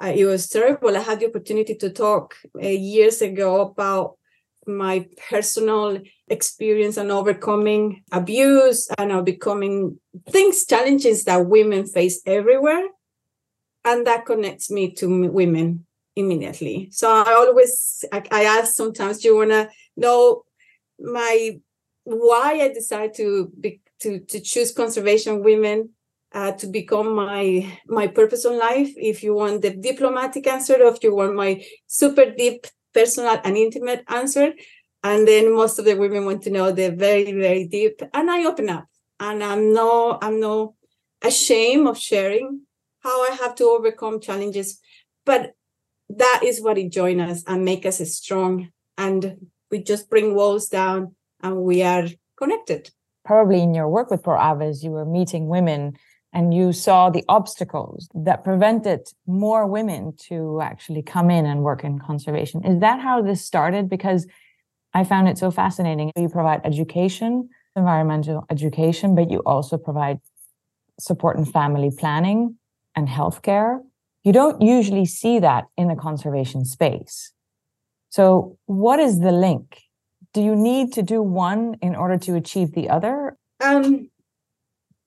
uh, 0.00 0.12
it 0.14 0.26
was 0.26 0.48
terrible. 0.48 0.96
I 0.96 1.00
had 1.00 1.18
the 1.18 1.26
opportunity 1.26 1.74
to 1.74 1.90
talk 1.90 2.36
uh, 2.54 2.68
years 2.68 3.20
ago 3.20 3.60
about 3.62 4.16
my 4.66 5.08
personal 5.28 5.98
experience 6.28 6.96
and 6.96 7.10
overcoming 7.10 8.04
abuse 8.12 8.88
and 8.96 9.10
overcoming 9.10 9.98
things, 10.28 10.64
challenges 10.66 11.24
that 11.24 11.46
women 11.46 11.86
face 11.86 12.22
everywhere. 12.26 12.86
And 13.84 14.06
that 14.06 14.26
connects 14.26 14.70
me 14.70 14.92
to 14.96 15.30
women 15.30 15.86
immediately. 16.16 16.88
So 16.92 17.10
I 17.10 17.32
always 17.34 18.04
I, 18.12 18.22
I 18.30 18.44
ask 18.44 18.74
sometimes, 18.74 19.18
do 19.18 19.28
you 19.28 19.36
wanna 19.36 19.70
know 19.96 20.44
my 20.98 21.60
why 22.04 22.60
I 22.60 22.68
decided 22.72 23.14
to 23.16 23.52
be 23.58 23.80
to 24.00 24.20
to 24.20 24.40
choose 24.40 24.72
conservation 24.72 25.42
women 25.42 25.90
uh, 26.32 26.52
to 26.52 26.66
become 26.66 27.14
my 27.14 27.66
my 27.86 28.06
purpose 28.06 28.44
in 28.44 28.58
life. 28.58 28.90
If 28.96 29.22
you 29.22 29.34
want 29.34 29.62
the 29.62 29.70
diplomatic 29.70 30.46
answer, 30.46 30.74
or 30.74 30.94
if 30.94 31.02
you 31.02 31.14
want 31.14 31.34
my 31.34 31.64
super 31.86 32.30
deep 32.30 32.66
personal 32.92 33.40
and 33.44 33.56
intimate 33.56 34.04
answer. 34.08 34.52
And 35.02 35.26
then 35.26 35.54
most 35.54 35.78
of 35.78 35.84
the 35.84 35.94
women 35.94 36.26
want 36.26 36.42
to 36.42 36.50
know 36.50 36.72
the 36.72 36.90
very, 36.90 37.32
very 37.32 37.66
deep. 37.66 38.02
And 38.12 38.30
I 38.30 38.44
open 38.44 38.68
up. 38.68 38.86
And 39.18 39.42
I'm 39.42 39.72
no, 39.72 40.18
I'm 40.20 40.40
no 40.40 40.76
ashamed 41.22 41.88
of 41.88 41.98
sharing 41.98 42.62
how 43.00 43.22
I 43.30 43.34
have 43.36 43.54
to 43.56 43.64
overcome 43.64 44.20
challenges. 44.20 44.78
But 45.24 45.52
that 46.16 46.42
is 46.44 46.60
what 46.60 46.78
it 46.78 46.90
join 46.90 47.20
us 47.20 47.42
and 47.46 47.64
make 47.64 47.86
us 47.86 47.98
strong. 48.14 48.70
And 48.98 49.48
we 49.70 49.82
just 49.82 50.10
bring 50.10 50.34
walls 50.34 50.68
down 50.68 51.14
and 51.42 51.62
we 51.62 51.82
are 51.82 52.06
connected. 52.36 52.90
Probably 53.24 53.60
in 53.60 53.74
your 53.74 53.88
work 53.88 54.10
with 54.10 54.22
ProAves, 54.22 54.82
you 54.82 54.90
were 54.90 55.04
meeting 55.04 55.48
women 55.48 55.96
and 56.32 56.54
you 56.54 56.72
saw 56.72 57.10
the 57.10 57.24
obstacles 57.28 58.08
that 58.14 58.44
prevented 58.44 59.08
more 59.26 59.66
women 59.66 60.14
to 60.28 60.60
actually 60.62 61.02
come 61.02 61.30
in 61.30 61.44
and 61.44 61.62
work 61.62 61.84
in 61.84 61.98
conservation. 61.98 62.64
Is 62.64 62.80
that 62.80 63.00
how 63.00 63.20
this 63.20 63.44
started? 63.44 63.88
Because 63.88 64.26
I 64.94 65.04
found 65.04 65.28
it 65.28 65.38
so 65.38 65.50
fascinating. 65.50 66.10
You 66.16 66.28
provide 66.28 66.60
education, 66.64 67.48
environmental 67.76 68.44
education, 68.50 69.14
but 69.14 69.30
you 69.30 69.40
also 69.40 69.76
provide 69.76 70.20
support 70.98 71.36
and 71.36 71.50
family 71.50 71.90
planning 71.96 72.56
and 72.94 73.08
healthcare. 73.08 73.80
You 74.22 74.32
don't 74.32 74.60
usually 74.60 75.06
see 75.06 75.38
that 75.38 75.64
in 75.76 75.88
the 75.88 75.96
conservation 75.96 76.64
space. 76.64 77.32
So, 78.10 78.58
what 78.66 79.00
is 79.00 79.20
the 79.20 79.32
link? 79.32 79.80
Do 80.34 80.42
you 80.42 80.54
need 80.54 80.92
to 80.94 81.02
do 81.02 81.22
one 81.22 81.76
in 81.80 81.96
order 81.96 82.18
to 82.18 82.34
achieve 82.36 82.72
the 82.72 82.90
other? 82.90 83.36
Um, 83.64 84.10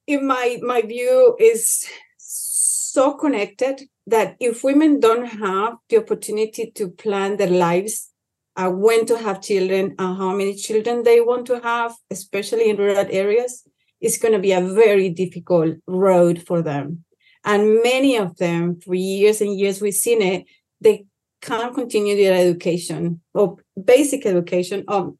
in 0.08 0.28
my 0.28 0.60
my 0.62 0.82
view 0.82 1.36
is 1.40 1.86
so 2.18 3.14
connected 3.14 3.82
that 4.08 4.36
if 4.40 4.64
women 4.64 5.00
don't 5.00 5.26
have 5.26 5.78
the 5.90 5.98
opportunity 5.98 6.72
to 6.72 6.90
plan 6.90 7.38
their 7.38 7.50
lives 7.50 8.10
uh, 8.56 8.70
when 8.70 9.06
to 9.06 9.18
have 9.18 9.42
children 9.42 9.96
and 9.98 10.18
how 10.18 10.36
many 10.36 10.56
children 10.56 11.04
they 11.04 11.22
want 11.22 11.46
to 11.48 11.60
have 11.62 11.96
especially 12.12 12.70
in 12.70 12.78
rural 12.78 13.08
areas 13.10 13.64
it's 14.02 14.18
going 14.18 14.34
to 14.34 14.40
be 14.40 14.52
a 14.52 14.62
very 14.62 15.10
difficult 15.10 15.76
road 15.88 16.44
for 16.46 16.62
them 16.62 17.04
and 17.46 17.82
many 17.84 18.18
of 18.18 18.38
them 18.38 18.80
for 18.80 18.96
years 18.96 19.42
and 19.42 19.58
years 19.58 19.82
we've 19.82 19.94
seen 19.94 20.22
it 20.22 20.46
they 20.82 21.06
can't 21.42 21.76
continue 21.76 22.16
their 22.16 22.34
education 22.34 23.22
or 23.34 23.58
basic 23.84 24.26
education 24.26 24.84
um, 24.88 25.18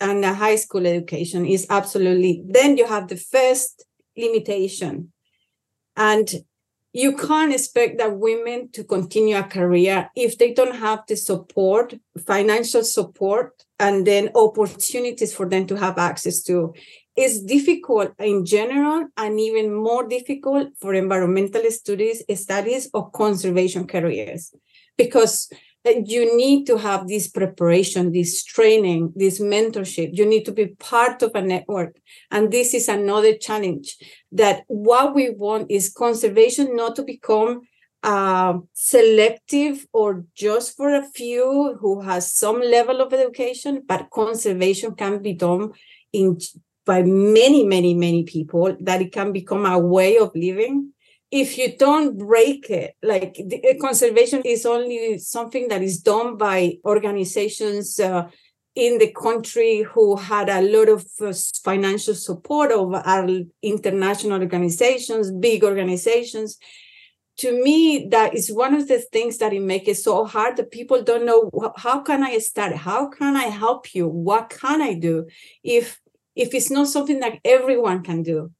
and 0.00 0.24
a 0.24 0.34
high 0.34 0.56
school 0.56 0.86
education 0.86 1.46
is 1.46 1.66
absolutely 1.70 2.42
then 2.46 2.76
you 2.76 2.86
have 2.86 3.08
the 3.08 3.16
first 3.16 3.84
limitation. 4.16 5.12
And 5.96 6.30
you 6.92 7.16
can't 7.16 7.52
expect 7.52 7.98
that 7.98 8.18
women 8.18 8.70
to 8.72 8.84
continue 8.84 9.36
a 9.36 9.42
career 9.42 10.10
if 10.14 10.36
they 10.36 10.52
don't 10.52 10.76
have 10.76 11.00
the 11.08 11.16
support, 11.16 11.94
financial 12.26 12.84
support, 12.84 13.64
and 13.78 14.06
then 14.06 14.30
opportunities 14.34 15.34
for 15.34 15.48
them 15.48 15.66
to 15.66 15.76
have 15.76 15.98
access 15.98 16.42
to. 16.42 16.74
It's 17.14 17.42
difficult 17.42 18.12
in 18.18 18.44
general 18.46 19.08
and 19.16 19.38
even 19.38 19.74
more 19.74 20.08
difficult 20.08 20.68
for 20.80 20.94
environmental 20.94 21.62
studies, 21.70 22.22
studies 22.34 22.88
or 22.94 23.10
conservation 23.10 23.86
careers 23.86 24.54
because 24.96 25.50
you 25.84 26.36
need 26.36 26.64
to 26.66 26.78
have 26.78 27.08
this 27.08 27.28
preparation, 27.28 28.12
this 28.12 28.44
training, 28.44 29.12
this 29.16 29.40
mentorship. 29.40 30.10
You 30.12 30.26
need 30.26 30.44
to 30.44 30.52
be 30.52 30.68
part 30.78 31.22
of 31.22 31.32
a 31.34 31.42
network. 31.42 31.96
And 32.30 32.52
this 32.52 32.72
is 32.72 32.88
another 32.88 33.36
challenge 33.36 33.96
that 34.30 34.62
what 34.68 35.14
we 35.14 35.30
want 35.30 35.70
is 35.70 35.92
conservation 35.92 36.76
not 36.76 36.94
to 36.96 37.02
become 37.02 37.62
uh, 38.04 38.58
selective 38.72 39.86
or 39.92 40.24
just 40.34 40.76
for 40.76 40.94
a 40.94 41.06
few 41.14 41.76
who 41.80 42.00
has 42.02 42.32
some 42.32 42.60
level 42.60 43.00
of 43.00 43.12
education, 43.12 43.82
but 43.86 44.10
conservation 44.10 44.94
can 44.94 45.20
be 45.20 45.32
done 45.32 45.72
in 46.12 46.38
by 46.84 47.02
many, 47.02 47.64
many, 47.64 47.94
many 47.94 48.24
people 48.24 48.76
that 48.80 49.00
it 49.00 49.12
can 49.12 49.32
become 49.32 49.66
a 49.66 49.78
way 49.78 50.18
of 50.18 50.32
living. 50.34 50.92
If 51.30 51.56
you 51.56 51.76
don't 51.76 52.18
break 52.18 52.68
it, 52.68 52.94
like 53.02 53.34
the, 53.34 53.78
conservation 53.80 54.42
is 54.44 54.66
only 54.66 55.18
something 55.18 55.68
that 55.68 55.82
is 55.82 55.98
done 56.00 56.36
by 56.36 56.78
organizations 56.84 57.98
uh, 57.98 58.28
in 58.74 58.98
the 58.98 59.12
country 59.12 59.82
who 59.82 60.16
had 60.16 60.48
a 60.48 60.60
lot 60.60 60.88
of 60.88 61.06
uh, 61.20 61.32
financial 61.64 62.14
support 62.14 62.72
of 62.72 62.94
our 62.94 63.28
international 63.62 64.40
organizations, 64.42 65.30
big 65.30 65.64
organizations. 65.64 66.58
to 67.38 67.50
me 67.64 68.08
that 68.10 68.34
is 68.34 68.52
one 68.52 68.74
of 68.74 68.88
the 68.88 68.98
things 68.98 69.38
that 69.38 69.52
it 69.52 69.62
makes 69.62 69.88
it 69.88 69.96
so 69.96 70.24
hard 70.24 70.56
that 70.56 70.70
people 70.70 71.02
don't 71.02 71.24
know 71.24 71.50
how 71.76 72.00
can 72.00 72.22
i 72.22 72.38
start? 72.38 72.74
How 72.76 73.08
can 73.08 73.36
i 73.36 73.44
help 73.44 73.94
you? 73.94 74.06
What 74.06 74.50
can 74.50 74.82
i 74.82 74.94
do? 74.94 75.26
If 75.62 76.01
if 76.34 76.54
it's 76.54 76.70
not 76.70 76.88
something 76.88 77.20
that 77.20 77.38
everyone 77.44 78.02
can 78.02 78.22
do. 78.22 78.50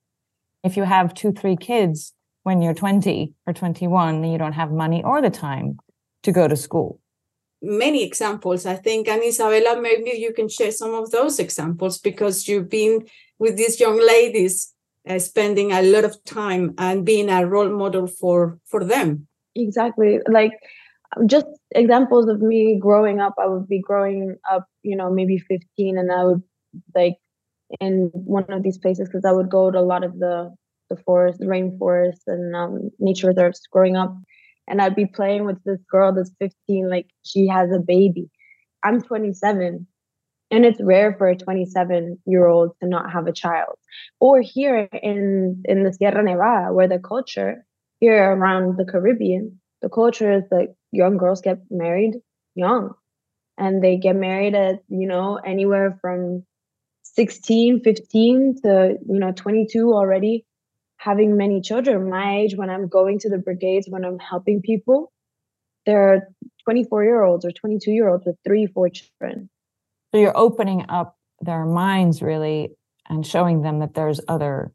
If 0.63 0.77
you 0.77 0.85
have 0.85 1.15
two 1.15 1.33
three 1.33 1.57
kids 1.57 2.13
when 2.45 2.61
you're 2.61 2.75
20 2.75 3.33
or 3.47 3.53
21 3.53 4.17
and 4.17 4.33
you 4.33 4.39
don't 4.39 4.53
have 4.53 4.73
money 4.73 5.03
or 5.05 5.23
the 5.23 5.31
time 5.31 5.79
to 6.25 6.33
go 6.33 6.49
to 6.49 6.57
school. 6.57 7.01
Many 7.63 8.05
examples 8.05 8.67
i 8.67 8.75
think 8.75 9.09
and 9.09 9.23
isabella 9.23 9.81
maybe 9.81 10.11
you 10.19 10.33
can 10.33 10.49
share 10.49 10.73
some 10.73 10.95
of 10.95 11.13
those 11.13 11.39
examples 11.39 11.99
because 11.99 12.49
you've 12.49 12.69
been 12.69 13.07
with 13.39 13.57
these 13.57 13.79
young 13.79 14.05
ladies 14.05 14.75
uh, 15.09 15.19
spending 15.19 15.73
a 15.73 15.83
lot 15.83 16.05
of 16.05 16.23
time 16.25 16.75
and 16.79 17.05
being 17.05 17.29
a 17.29 17.47
role 17.47 17.71
model 17.71 18.07
for 18.07 18.59
for 18.67 18.85
them. 18.85 19.27
Exactly. 19.55 20.21
Like 20.29 20.53
just 21.27 21.47
examples 21.73 22.29
of 22.29 22.41
me 22.41 22.79
growing 22.79 23.21
up 23.21 23.35
i 23.39 23.47
would 23.47 23.69
be 23.69 23.81
growing 23.81 24.37
up 24.51 24.67
you 24.83 24.97
know 24.97 25.11
maybe 25.11 25.39
15 25.39 25.99
and 25.99 26.11
i 26.11 26.25
would 26.25 26.43
like 26.95 27.17
in 27.81 28.11
one 28.13 28.45
of 28.51 28.63
these 28.63 28.79
places 28.79 29.09
because 29.09 29.25
i 29.25 29.33
would 29.33 29.51
go 29.51 29.71
to 29.71 29.79
a 29.79 29.81
lot 29.81 30.05
of 30.05 30.19
the 30.19 30.55
the 30.93 31.03
forest 31.05 31.39
the 31.39 31.47
rainforest 31.47 32.21
and 32.27 32.55
um, 32.55 32.91
nature 32.99 33.29
reserves 33.29 33.61
growing 33.71 33.97
up. 33.97 34.15
And 34.69 34.81
i'd 34.81 34.95
be 34.95 35.07
playing 35.07 35.45
with 35.45 35.63
this 35.65 35.81
girl 35.91 36.13
that's 36.13 36.33
15 36.39 36.89
like 36.89 37.09
she 37.25 37.49
has 37.49 37.71
a 37.71 37.81
baby. 37.81 38.31
I'm 38.85 39.01
27 39.01 39.87
and 40.51 40.65
it's 40.67 40.81
rare 40.83 41.15
for 41.17 41.29
a 41.29 41.37
27 41.37 42.19
year 42.27 42.47
old 42.47 42.73
to 42.81 42.89
not 42.89 43.11
have 43.11 43.27
a 43.27 43.33
child. 43.33 43.77
Or 44.21 44.41
here 44.41 44.89
in 45.03 45.63
in 45.65 45.83
the 45.85 45.93
sierra 45.93 46.23
nevada 46.23 46.73
where 46.73 46.89
the 46.89 46.99
culture 46.99 47.65
here 48.01 48.33
around 48.33 48.77
the 48.77 48.85
caribbean 48.85 49.61
the 49.81 49.89
culture 49.89 50.33
is 50.33 50.45
like 50.51 50.71
young 50.93 51.17
girls 51.17 51.41
get 51.41 51.59
married 51.71 52.15
young. 52.55 52.93
And 53.59 53.83
they 53.83 53.97
get 53.97 54.17
married 54.17 54.55
at 54.55 54.81
you 54.89 55.09
know 55.09 55.37
anywhere 55.37 55.99
from 56.01 56.45
16 57.15 57.81
15 57.83 58.63
to 58.63 58.97
you 59.09 59.19
know 59.19 59.33
22 59.33 59.93
already 59.93 60.45
having 60.97 61.37
many 61.37 61.61
children 61.61 62.09
my 62.09 62.39
age 62.39 62.57
when 62.57 62.71
i'm 62.71 62.89
going 62.89 63.19
to 63.19 63.29
the 63.29 63.39
brigades 63.39 63.87
when 63.89 64.05
i'm 64.05 64.19
helping 64.19 64.61
people 64.63 65.13
there 65.87 66.15
are 66.15 66.29
24 66.65 67.05
year 67.05 67.23
olds 67.23 67.45
or 67.45 67.51
22 67.51 67.91
year 67.91 68.09
olds 68.09 68.25
with 68.25 68.37
three 68.45 68.67
four 68.67 68.89
children 68.89 69.49
so 70.13 70.21
you're 70.21 70.37
opening 70.37 70.85
up 70.89 71.17
their 71.41 71.65
minds 71.65 72.23
really 72.23 72.71
and 73.09 73.27
showing 73.27 73.63
them 73.63 73.81
that 73.81 73.95
there's 73.95 74.21
other 74.29 74.73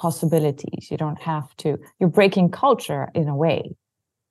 possibilities. 0.00 0.90
You 0.90 0.96
don't 0.96 1.20
have 1.20 1.54
to, 1.58 1.78
you're 1.98 2.08
breaking 2.08 2.50
culture 2.50 3.08
in 3.14 3.28
a 3.28 3.36
way. 3.36 3.76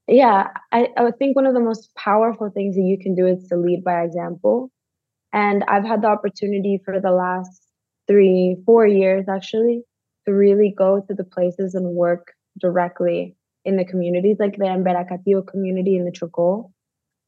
Yeah, 0.08 0.48
I, 0.72 0.90
I 0.98 1.12
think 1.12 1.36
one 1.36 1.46
of 1.46 1.54
the 1.54 1.60
most 1.60 1.94
powerful 1.96 2.50
things 2.50 2.76
that 2.76 2.82
you 2.82 2.98
can 3.00 3.14
do 3.16 3.28
is 3.28 3.48
to 3.50 3.56
lead 3.56 3.84
by 3.84 4.02
example. 4.02 4.72
And 5.34 5.64
I've 5.68 5.86
had 5.86 6.02
the 6.02 6.08
opportunity 6.08 6.82
for 6.84 7.00
the 7.00 7.12
last 7.12 7.62
three, 8.08 8.58
four 8.66 8.88
years 8.88 9.26
actually, 9.30 9.84
to 10.26 10.34
really 10.34 10.74
go 10.76 11.04
to 11.08 11.14
the 11.14 11.24
places 11.24 11.76
and 11.76 11.96
work 11.96 12.34
directly 12.60 13.36
in 13.66 13.78
the 13.78 13.86
communities, 13.86 14.38
like 14.40 14.58
the 14.58 14.66
Emberá 14.66 15.06
Katío 15.08 15.46
community 15.46 15.96
in 15.96 16.06
the 16.06 16.12
Chocó, 16.12 16.72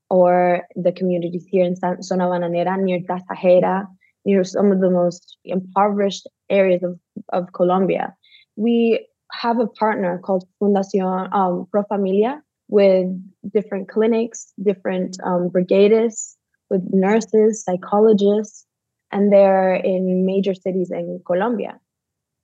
or 0.09 0.61
the 0.75 0.91
communities 0.91 1.45
here 1.49 1.65
in 1.65 1.75
Zona 1.75 2.25
Bananera 2.25 2.79
near 2.79 2.99
Tasajera, 2.99 3.85
near 4.25 4.43
some 4.43 4.71
of 4.71 4.81
the 4.81 4.89
most 4.89 5.37
impoverished 5.45 6.27
areas 6.49 6.83
of, 6.83 6.99
of 7.31 7.53
Colombia. 7.53 8.13
We 8.55 9.07
have 9.31 9.59
a 9.59 9.67
partner 9.67 10.19
called 10.23 10.45
Fundación 10.61 11.33
um, 11.33 11.67
Profamilia 11.73 12.41
with 12.67 13.07
different 13.53 13.89
clinics, 13.89 14.53
different 14.61 15.17
um, 15.23 15.49
brigades, 15.49 16.37
with 16.71 16.81
nurses, 16.91 17.63
psychologists, 17.63 18.65
and 19.11 19.31
they're 19.31 19.75
in 19.75 20.25
major 20.25 20.55
cities 20.55 20.89
in 20.89 21.21
Colombia. 21.27 21.79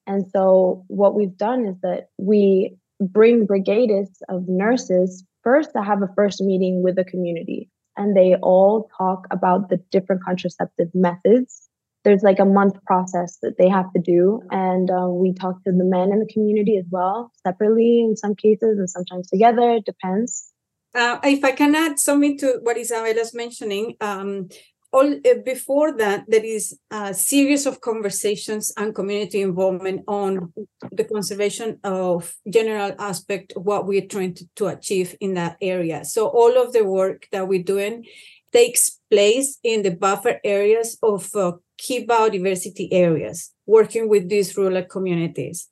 And 0.05 0.25
so 0.31 0.83
what 0.87 1.15
we've 1.15 1.37
done 1.37 1.65
is 1.65 1.75
that 1.81 2.09
we 2.17 2.77
bring 2.99 3.45
brigades 3.45 4.21
of 4.29 4.43
nurses 4.47 5.23
first 5.43 5.71
to 5.75 5.81
have 5.81 6.01
a 6.01 6.09
first 6.15 6.41
meeting 6.41 6.83
with 6.83 6.95
the 6.95 7.05
community 7.05 7.69
and 7.95 8.15
they 8.15 8.35
all 8.35 8.89
talk 8.97 9.25
about 9.31 9.69
the 9.69 9.77
different 9.91 10.23
contraceptive 10.23 10.89
methods 10.93 11.69
there's 12.03 12.23
like 12.23 12.39
a 12.39 12.45
month 12.45 12.73
process 12.85 13.37
that 13.41 13.55
they 13.57 13.67
have 13.67 13.91
to 13.93 14.01
do 14.01 14.41
and 14.49 14.89
uh, 14.89 15.07
we 15.09 15.33
talk 15.33 15.61
to 15.63 15.71
the 15.71 15.83
men 15.83 16.11
in 16.11 16.19
the 16.19 16.33
community 16.33 16.77
as 16.77 16.85
well 16.89 17.31
separately 17.45 17.99
in 17.99 18.15
some 18.15 18.33
cases 18.33 18.79
and 18.79 18.89
sometimes 18.89 19.29
together 19.29 19.71
it 19.71 19.85
depends 19.85 20.51
uh, 20.95 21.19
if 21.23 21.43
i 21.43 21.51
can 21.51 21.75
add 21.75 21.99
something 21.99 22.37
to 22.37 22.59
what 22.63 22.77
isabella's 22.77 23.33
mentioning 23.33 23.95
um, 24.01 24.47
all 24.91 25.13
uh, 25.13 25.39
before 25.45 25.91
that 25.97 26.23
there 26.27 26.43
is 26.43 26.79
a 26.91 27.13
series 27.13 27.65
of 27.65 27.81
conversations 27.81 28.73
and 28.77 28.95
community 28.95 29.41
involvement 29.41 30.01
on 30.07 30.53
the 30.91 31.03
conservation 31.03 31.79
of 31.83 32.35
general 32.49 32.95
aspect 32.99 33.53
what 33.55 33.85
we're 33.85 34.07
trying 34.07 34.33
to, 34.33 34.47
to 34.55 34.67
achieve 34.67 35.15
in 35.19 35.33
that 35.33 35.57
area. 35.61 36.05
So 36.05 36.27
all 36.27 36.57
of 36.61 36.73
the 36.73 36.85
work 36.85 37.27
that 37.31 37.47
we're 37.47 37.63
doing 37.63 38.05
takes 38.53 38.99
place 39.11 39.59
in 39.63 39.83
the 39.83 39.91
buffer 39.91 40.39
areas 40.43 40.97
of 41.03 41.29
uh, 41.35 41.53
key 41.77 42.05
biodiversity 42.05 42.87
areas 42.91 43.53
working 43.65 44.07
with 44.09 44.29
these 44.29 44.55
rural 44.57 44.83
communities 44.83 45.69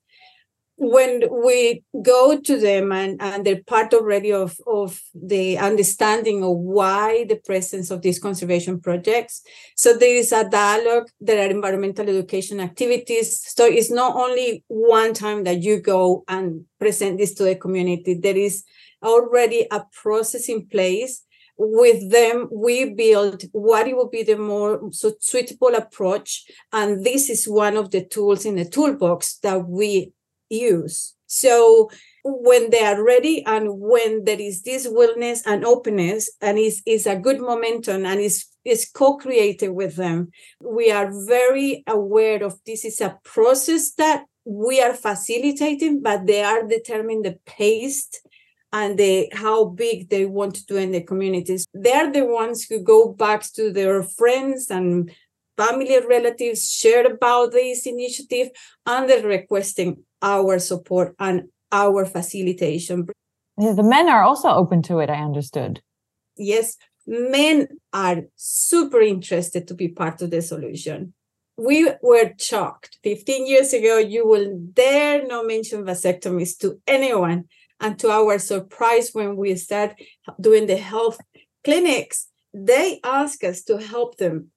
when 0.78 1.24
we 1.44 1.84
go 2.02 2.40
to 2.40 2.60
them 2.60 2.92
and, 2.92 3.22
and 3.22 3.46
they're 3.46 3.64
part 3.64 3.94
already 3.94 4.32
of, 4.34 4.58
of 4.68 5.02
the 5.14 5.58
understanding 5.58 6.44
of 6.44 6.58
why 6.58 7.26
the 7.30 7.38
presence 7.38 7.92
of 7.92 8.02
these 8.02 8.20
conservation 8.20 8.82
projects. 8.82 9.42
So 9.76 9.96
there 9.96 10.16
is 10.16 10.32
a 10.32 10.50
dialogue, 10.50 11.10
there 11.22 11.48
are 11.48 11.50
environmental 11.50 12.10
education 12.10 12.60
activities. 12.60 13.42
So 13.56 13.66
it's 13.66 13.92
not 13.92 14.16
only 14.16 14.64
one 14.68 15.14
time 15.14 15.46
that 15.46 15.62
you 15.62 15.80
go 15.80 16.26
and 16.28 16.66
present 16.80 17.20
this 17.20 17.34
to 17.36 17.44
the 17.44 17.56
community, 17.56 18.14
there 18.14 18.38
is 18.38 18.66
already 19.02 19.68
a 19.72 19.84
process 19.94 20.50
in 20.50 20.68
place 20.68 21.24
with 21.58 22.12
them 22.12 22.50
we 22.52 22.94
build 22.94 23.44
what 23.54 23.88
it 23.88 23.96
will 23.96 24.10
be 24.10 24.24
the 24.24 24.38
more 24.38 24.90
suitable 24.92 25.74
approach 25.74 26.44
and 26.74 27.06
this 27.06 27.30
is 27.30 27.48
one 27.48 27.78
of 27.78 27.92
the 27.92 28.04
tools 28.04 28.46
in 28.46 28.58
the 28.58 28.66
toolbox 28.66 29.38
that 29.38 29.66
we 29.66 30.12
use. 30.50 31.16
So 31.28 31.90
when 32.26 32.72
they 32.72 32.84
are 32.84 33.04
ready 33.04 33.46
and 33.46 33.80
when 33.80 34.26
there 34.26 34.40
is 34.40 34.64
this 34.64 34.88
willingness 34.90 35.46
and 35.46 35.64
openness 35.64 36.32
and 36.42 36.58
is 36.58 36.82
is 36.88 37.06
a 37.06 37.16
good 37.16 37.40
momentum 37.40 38.04
and 38.04 38.20
is 38.20 38.46
is 38.66 38.90
co-created 38.92 39.70
with 39.70 39.96
them 39.96 40.32
we 40.60 40.92
are 40.92 41.12
very 41.28 41.84
aware 41.86 42.44
of 42.44 42.60
this 42.66 42.84
is 42.84 43.00
a 43.00 43.20
process 43.24 43.94
that 43.94 44.26
we 44.44 44.82
are 44.82 44.96
facilitating 44.96 46.02
but 46.02 46.26
they 46.26 46.42
are 46.42 46.68
determining 46.68 47.22
the 47.22 47.38
pace 47.46 48.10
and 48.74 48.98
the 48.98 49.30
how 49.32 49.66
big 49.66 50.10
they 50.10 50.26
want 50.26 50.56
to 50.56 50.66
do 50.66 50.78
in 50.78 50.90
the 50.90 51.04
communities 51.04 51.68
they're 51.76 52.12
the 52.12 52.26
ones 52.26 52.64
who 52.64 52.82
go 52.82 53.14
back 53.14 53.44
to 53.54 53.72
their 53.72 54.02
friends 54.02 54.72
and 54.72 55.12
family 55.58 56.00
relatives 56.08 56.72
share 56.72 57.06
about 57.06 57.52
this 57.52 57.86
initiative 57.86 58.50
and 58.88 59.08
they're 59.08 59.28
requesting 59.28 60.04
our 60.26 60.60
support 60.60 61.16
and 61.20 61.44
our 61.72 62.06
facilitation. 62.06 63.08
The 63.58 63.84
men 63.84 64.10
are 64.10 64.24
also 64.24 64.50
open 64.50 64.82
to 64.84 65.00
it, 65.00 65.10
I 65.10 65.22
understood. 65.22 65.82
Yes, 66.36 66.76
men 67.08 67.68
are 67.94 68.24
super 68.36 69.02
interested 69.02 69.68
to 69.68 69.74
be 69.74 69.88
part 69.88 70.22
of 70.22 70.32
the 70.32 70.42
solution. 70.42 71.14
We 71.58 71.90
were 72.02 72.34
shocked. 72.38 72.98
15 73.04 73.48
years 73.48 73.72
ago, 73.72 73.98
you 73.98 74.28
will 74.28 74.60
dare 74.74 75.26
not 75.26 75.48
mention 75.48 75.86
vasectomies 75.86 76.58
to 76.60 76.82
anyone. 76.86 77.46
And 77.80 77.98
to 78.00 78.10
our 78.10 78.40
surprise, 78.40 79.12
when 79.14 79.38
we 79.38 79.56
start 79.56 79.94
doing 80.42 80.66
the 80.66 80.78
health 80.78 81.20
clinics, 81.64 82.28
they 82.54 83.00
ask 83.04 83.44
us 83.44 83.64
to 83.64 83.78
help 83.78 84.18
them 84.18 84.52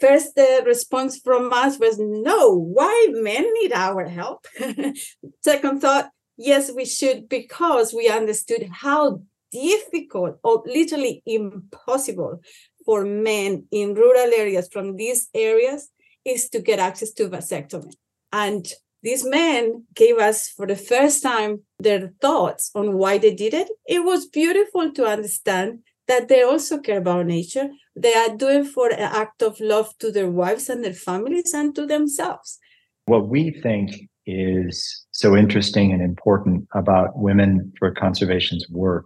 First, 0.00 0.34
the 0.34 0.62
response 0.64 1.18
from 1.18 1.52
us 1.52 1.78
was, 1.78 1.98
no, 1.98 2.54
why 2.54 3.08
men 3.10 3.52
need 3.54 3.72
our 3.72 4.08
help? 4.08 4.46
Second 5.44 5.80
thought, 5.80 6.10
yes, 6.36 6.72
we 6.74 6.86
should, 6.86 7.28
because 7.28 7.92
we 7.92 8.08
understood 8.08 8.68
how 8.72 9.22
difficult 9.52 10.38
or 10.42 10.62
literally 10.64 11.22
impossible 11.26 12.40
for 12.84 13.04
men 13.04 13.66
in 13.70 13.94
rural 13.94 14.32
areas 14.32 14.68
from 14.72 14.96
these 14.96 15.28
areas 15.34 15.90
is 16.24 16.48
to 16.50 16.60
get 16.60 16.78
access 16.78 17.12
to 17.12 17.28
vasectomy. 17.28 17.92
And 18.32 18.66
these 19.02 19.24
men 19.24 19.84
gave 19.94 20.18
us 20.18 20.48
for 20.48 20.66
the 20.66 20.76
first 20.76 21.22
time 21.22 21.62
their 21.78 22.12
thoughts 22.20 22.70
on 22.74 22.94
why 22.94 23.18
they 23.18 23.34
did 23.34 23.54
it. 23.54 23.68
It 23.86 24.04
was 24.04 24.26
beautiful 24.26 24.92
to 24.92 25.06
understand 25.06 25.80
that 26.10 26.26
they 26.26 26.42
also 26.42 26.76
care 26.78 26.98
about 26.98 27.24
nature. 27.26 27.68
They 27.94 28.12
are 28.14 28.36
doing 28.36 28.64
for 28.64 28.88
an 28.88 28.98
act 28.98 29.42
of 29.42 29.60
love 29.60 29.96
to 30.00 30.10
their 30.10 30.28
wives 30.28 30.68
and 30.68 30.82
their 30.84 30.92
families 31.08 31.54
and 31.54 31.72
to 31.76 31.86
themselves. 31.86 32.58
What 33.06 33.28
we 33.28 33.52
think 33.62 34.08
is 34.26 35.06
so 35.12 35.36
interesting 35.36 35.92
and 35.92 36.02
important 36.02 36.66
about 36.74 37.16
Women 37.16 37.72
for 37.78 37.92
Conservation's 37.92 38.66
work 38.68 39.04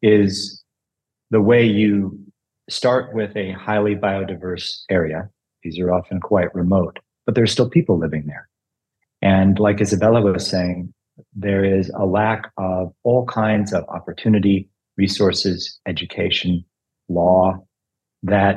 is 0.00 0.62
the 1.32 1.40
way 1.40 1.66
you 1.66 2.16
start 2.70 3.12
with 3.14 3.36
a 3.36 3.50
highly 3.50 3.96
biodiverse 3.96 4.82
area. 4.88 5.28
These 5.64 5.80
are 5.80 5.92
often 5.92 6.20
quite 6.20 6.54
remote, 6.54 7.00
but 7.26 7.34
there's 7.34 7.50
still 7.50 7.68
people 7.68 7.98
living 7.98 8.26
there. 8.26 8.48
And 9.22 9.58
like 9.58 9.80
Isabella 9.80 10.22
was 10.22 10.46
saying, 10.46 10.94
there 11.34 11.64
is 11.64 11.90
a 11.96 12.06
lack 12.06 12.52
of 12.58 12.92
all 13.02 13.26
kinds 13.26 13.72
of 13.72 13.82
opportunity, 13.88 14.68
resources, 14.96 15.80
education, 15.86 16.64
law 17.08 17.54
that 18.22 18.56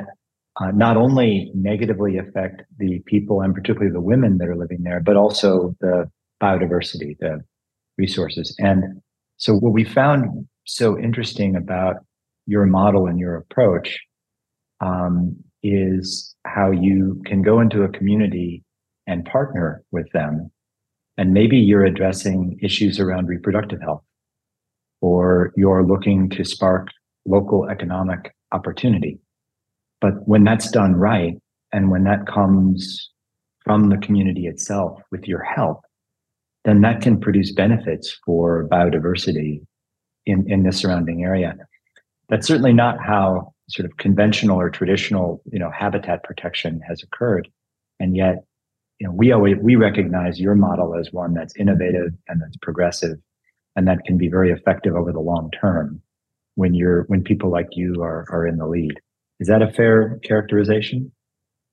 uh, 0.60 0.70
not 0.72 0.96
only 0.96 1.52
negatively 1.54 2.18
affect 2.18 2.62
the 2.78 3.00
people 3.06 3.42
and 3.42 3.54
particularly 3.54 3.92
the 3.92 4.00
women 4.00 4.38
that 4.38 4.48
are 4.48 4.56
living 4.56 4.82
there, 4.82 5.00
but 5.00 5.16
also 5.16 5.74
the 5.80 6.10
biodiversity, 6.42 7.16
the 7.20 7.40
resources. 7.96 8.54
And 8.58 9.00
so 9.36 9.54
what 9.54 9.72
we 9.72 9.84
found 9.84 10.46
so 10.64 10.98
interesting 10.98 11.56
about 11.56 11.96
your 12.46 12.66
model 12.66 13.06
and 13.06 13.18
your 13.18 13.36
approach 13.36 13.98
um, 14.80 15.36
is 15.62 16.34
how 16.44 16.70
you 16.70 17.20
can 17.26 17.42
go 17.42 17.60
into 17.60 17.82
a 17.82 17.88
community 17.88 18.64
and 19.06 19.24
partner 19.24 19.82
with 19.90 20.10
them. 20.12 20.50
And 21.16 21.32
maybe 21.32 21.56
you're 21.56 21.84
addressing 21.84 22.58
issues 22.62 23.00
around 23.00 23.26
reproductive 23.26 23.80
health, 23.80 24.02
or 25.00 25.52
you're 25.56 25.84
looking 25.84 26.28
to 26.30 26.44
spark 26.44 26.88
local 27.26 27.68
economic 27.68 28.34
opportunity. 28.52 29.18
But 30.00 30.26
when 30.26 30.44
that's 30.44 30.70
done 30.70 30.94
right, 30.94 31.34
and 31.72 31.90
when 31.90 32.04
that 32.04 32.26
comes 32.26 33.10
from 33.64 33.90
the 33.90 33.98
community 33.98 34.46
itself 34.46 35.00
with 35.10 35.26
your 35.28 35.42
help, 35.42 35.82
then 36.64 36.80
that 36.80 37.02
can 37.02 37.20
produce 37.20 37.52
benefits 37.52 38.16
for 38.24 38.66
biodiversity 38.70 39.60
in, 40.26 40.50
in 40.50 40.62
the 40.62 40.72
surrounding 40.72 41.24
area. 41.24 41.54
That's 42.28 42.46
certainly 42.46 42.72
not 42.72 42.96
how 43.04 43.52
sort 43.68 43.86
of 43.86 43.96
conventional 43.98 44.58
or 44.58 44.70
traditional, 44.70 45.42
you 45.50 45.58
know, 45.58 45.70
habitat 45.70 46.24
protection 46.24 46.80
has 46.88 47.02
occurred. 47.02 47.48
And 48.00 48.16
yet, 48.16 48.36
you 48.98 49.06
know, 49.06 49.12
we 49.12 49.32
always 49.32 49.56
we 49.62 49.76
recognize 49.76 50.40
your 50.40 50.54
model 50.54 50.96
as 50.98 51.12
one 51.12 51.34
that's 51.34 51.54
innovative 51.56 52.12
and 52.28 52.40
that's 52.40 52.56
progressive 52.60 53.18
and 53.78 53.86
that 53.86 54.04
can 54.04 54.18
be 54.18 54.28
very 54.28 54.50
effective 54.50 54.96
over 54.96 55.12
the 55.12 55.20
long 55.20 55.52
term 55.52 56.02
when 56.56 56.74
you're 56.74 57.04
when 57.04 57.22
people 57.22 57.48
like 57.48 57.68
you 57.70 58.02
are 58.02 58.26
are 58.28 58.44
in 58.44 58.56
the 58.58 58.66
lead. 58.66 58.94
Is 59.38 59.46
that 59.46 59.62
a 59.62 59.72
fair 59.72 60.18
characterization? 60.24 61.12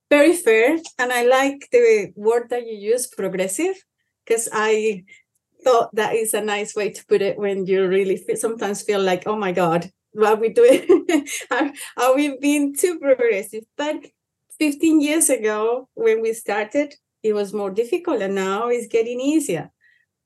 Very 0.08 0.32
fair. 0.32 0.78
And 1.00 1.12
I 1.12 1.26
like 1.26 1.68
the 1.72 2.12
word 2.14 2.48
that 2.50 2.64
you 2.64 2.76
use, 2.76 3.08
progressive, 3.08 3.74
because 4.24 4.48
I 4.52 5.02
thought 5.64 5.92
that 5.96 6.14
is 6.14 6.32
a 6.32 6.40
nice 6.40 6.76
way 6.76 6.90
to 6.90 7.06
put 7.06 7.22
it 7.22 7.38
when 7.38 7.66
you 7.66 7.88
really 7.88 8.16
feel, 8.16 8.36
sometimes 8.36 8.82
feel 8.82 9.02
like, 9.02 9.26
oh 9.26 9.34
my 9.34 9.50
God, 9.50 9.90
what 10.12 10.34
are 10.34 10.40
we 10.40 10.50
doing? 10.50 10.86
are, 11.50 11.72
are 11.96 12.14
we 12.14 12.38
being 12.38 12.76
too 12.76 13.00
progressive? 13.00 13.64
But 13.76 13.96
15 14.60 15.00
years 15.00 15.28
ago, 15.28 15.88
when 15.94 16.22
we 16.22 16.34
started, 16.34 16.94
it 17.24 17.32
was 17.32 17.52
more 17.52 17.70
difficult 17.70 18.22
and 18.22 18.36
now 18.36 18.68
it's 18.68 18.86
getting 18.86 19.18
easier. 19.18 19.72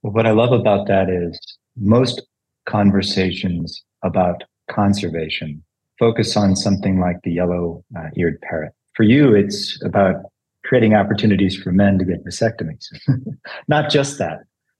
Well, 0.02 0.12
what 0.12 0.26
I 0.26 0.32
love 0.32 0.52
about 0.52 0.86
that 0.88 1.08
is 1.08 1.40
most 1.80 2.22
conversations 2.66 3.82
about 4.02 4.44
conservation 4.70 5.62
focus 5.98 6.36
on 6.36 6.56
something 6.56 6.98
like 6.98 7.16
the 7.22 7.32
yellow 7.32 7.84
eared 8.16 8.40
parrot. 8.40 8.72
For 8.94 9.02
you, 9.02 9.34
it's 9.34 9.80
about 9.84 10.16
creating 10.64 10.94
opportunities 10.94 11.56
for 11.56 11.72
men 11.72 11.98
to 11.98 12.04
get 12.04 12.24
vasectomies. 12.24 12.86
Not 13.68 13.90
just 13.90 14.18
that. 14.18 14.38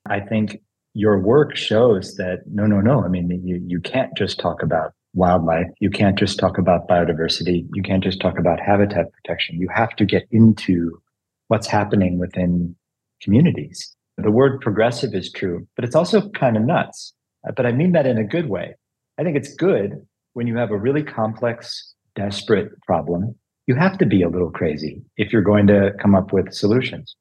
I 0.08 0.20
think 0.20 0.60
your 0.94 1.20
work 1.20 1.56
shows 1.56 2.16
that 2.16 2.40
no, 2.46 2.66
no, 2.66 2.80
no. 2.80 3.04
I 3.04 3.08
mean, 3.08 3.30
you, 3.44 3.62
you 3.66 3.80
can't 3.80 4.16
just 4.16 4.40
talk 4.40 4.62
about 4.62 4.92
wildlife. 5.14 5.66
You 5.78 5.90
can't 5.90 6.18
just 6.18 6.38
talk 6.38 6.58
about 6.58 6.88
biodiversity. 6.88 7.66
You 7.74 7.82
can't 7.82 8.02
just 8.02 8.20
talk 8.20 8.38
about 8.38 8.58
habitat 8.60 9.12
protection. 9.12 9.60
You 9.60 9.68
have 9.74 9.94
to 9.96 10.04
get 10.04 10.26
into 10.30 11.00
what's 11.48 11.66
happening 11.66 12.18
within 12.18 12.74
communities. 13.20 13.94
The 14.16 14.30
word 14.30 14.60
progressive 14.60 15.14
is 15.14 15.32
true, 15.32 15.66
but 15.76 15.84
it's 15.84 15.94
also 15.94 16.28
kind 16.30 16.56
of 16.56 16.62
nuts. 16.64 17.14
But 17.56 17.66
I 17.66 17.72
mean 17.72 17.92
that 17.92 18.06
in 18.06 18.18
a 18.18 18.24
good 18.24 18.48
way. 18.48 18.74
I 19.18 19.24
think 19.24 19.36
it's 19.36 19.54
good 19.54 20.06
when 20.34 20.46
you 20.46 20.56
have 20.56 20.70
a 20.70 20.78
really 20.78 21.02
complex, 21.02 21.94
desperate 22.14 22.68
problem, 22.82 23.34
you 23.66 23.74
have 23.74 23.98
to 23.98 24.06
be 24.06 24.22
a 24.22 24.28
little 24.28 24.50
crazy 24.50 25.02
if 25.16 25.32
you're 25.32 25.42
going 25.42 25.66
to 25.68 25.92
come 26.00 26.14
up 26.14 26.32
with 26.32 26.52
solutions. 26.52 27.16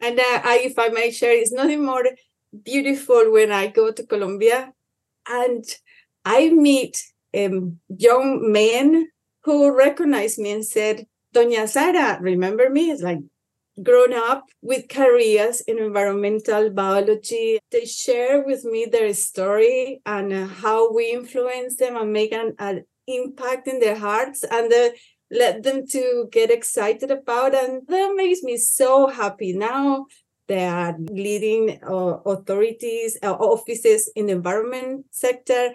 And 0.00 0.18
uh, 0.18 0.40
I, 0.44 0.60
if 0.64 0.78
I 0.78 0.88
may 0.88 1.10
share, 1.10 1.32
it's 1.32 1.52
nothing 1.52 1.84
more 1.84 2.04
beautiful 2.64 3.30
when 3.30 3.52
I 3.52 3.66
go 3.66 3.92
to 3.92 4.06
Colombia 4.06 4.72
and 5.28 5.64
I 6.24 6.50
meet 6.50 7.02
um, 7.36 7.78
young 7.88 8.50
men 8.50 9.08
who 9.44 9.76
recognize 9.76 10.38
me 10.38 10.52
and 10.52 10.64
said, 10.64 11.06
Doña 11.34 11.68
Sara, 11.68 12.18
remember 12.20 12.70
me? 12.70 12.90
It's 12.90 13.02
like, 13.02 13.20
grown 13.82 14.12
up 14.12 14.46
with 14.62 14.88
careers 14.88 15.60
in 15.62 15.78
environmental 15.78 16.70
biology. 16.70 17.58
They 17.70 17.84
share 17.84 18.44
with 18.44 18.64
me 18.64 18.86
their 18.90 19.14
story 19.14 20.02
and 20.04 20.32
uh, 20.32 20.46
how 20.46 20.92
we 20.92 21.12
influence 21.12 21.76
them 21.76 21.96
and 21.96 22.12
make 22.12 22.32
an, 22.32 22.54
an 22.58 22.84
impact 23.06 23.68
in 23.68 23.78
their 23.80 23.96
hearts 23.96 24.44
and 24.44 24.70
uh, 24.72 24.90
let 25.30 25.62
them 25.62 25.86
to 25.88 26.28
get 26.32 26.50
excited 26.50 27.10
about. 27.10 27.54
And 27.54 27.82
that 27.88 28.14
makes 28.16 28.42
me 28.42 28.56
so 28.56 29.08
happy. 29.08 29.52
Now 29.52 30.06
they 30.48 30.66
are 30.66 30.96
leading 30.98 31.78
uh, 31.82 32.18
authorities, 32.26 33.18
uh, 33.22 33.34
offices 33.34 34.10
in 34.16 34.26
the 34.26 34.32
environment 34.32 35.06
sector. 35.10 35.74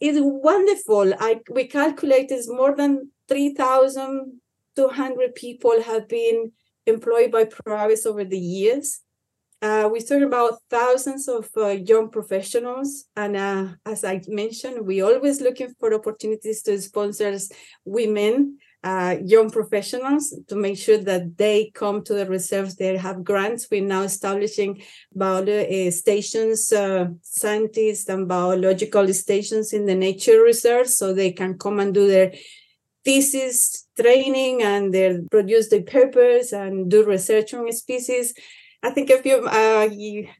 It's 0.00 0.18
wonderful. 0.20 1.14
I, 1.18 1.40
we 1.50 1.66
calculated 1.66 2.44
more 2.46 2.76
than 2.76 3.10
3,200 3.28 5.34
people 5.34 5.82
have 5.82 6.08
been 6.08 6.52
employed 6.86 7.30
by 7.30 7.44
ProAves 7.44 8.06
over 8.06 8.24
the 8.24 8.38
years. 8.38 9.00
Uh, 9.60 9.88
we 9.92 10.00
talk 10.00 10.20
about 10.20 10.58
thousands 10.68 11.28
of 11.28 11.48
uh, 11.56 11.68
young 11.68 12.10
professionals, 12.10 13.04
and 13.14 13.36
uh, 13.36 13.68
as 13.86 14.02
I 14.02 14.20
mentioned, 14.26 14.84
we 14.84 15.00
are 15.00 15.14
always 15.14 15.40
looking 15.40 15.72
for 15.78 15.94
opportunities 15.94 16.62
to 16.62 16.80
sponsor 16.80 17.38
women, 17.84 18.58
uh, 18.82 19.14
young 19.24 19.50
professionals, 19.50 20.36
to 20.48 20.56
make 20.56 20.76
sure 20.76 20.98
that 20.98 21.36
they 21.36 21.70
come 21.74 22.02
to 22.02 22.14
the 22.14 22.26
reserves. 22.26 22.74
They 22.74 22.96
have 22.96 23.22
grants. 23.22 23.68
We're 23.70 23.84
now 23.84 24.02
establishing 24.02 24.82
bio 25.14 25.44
uh, 25.44 25.90
stations, 25.92 26.72
uh, 26.72 27.10
scientists, 27.22 28.08
and 28.08 28.26
biological 28.26 29.06
stations 29.14 29.72
in 29.72 29.86
the 29.86 29.94
nature 29.94 30.42
reserves, 30.42 30.96
so 30.96 31.14
they 31.14 31.30
can 31.30 31.56
come 31.56 31.78
and 31.78 31.94
do 31.94 32.08
their 32.08 32.32
thesis 33.04 33.86
training 34.00 34.62
and 34.62 34.92
they 34.94 35.18
produce 35.30 35.68
the 35.68 35.82
papers 35.82 36.52
and 36.52 36.90
do 36.90 37.04
research 37.04 37.54
on 37.54 37.70
species. 37.72 38.34
I 38.82 38.90
think 38.90 39.10
a 39.10 39.22
few 39.22 39.46
uh, 39.46 39.88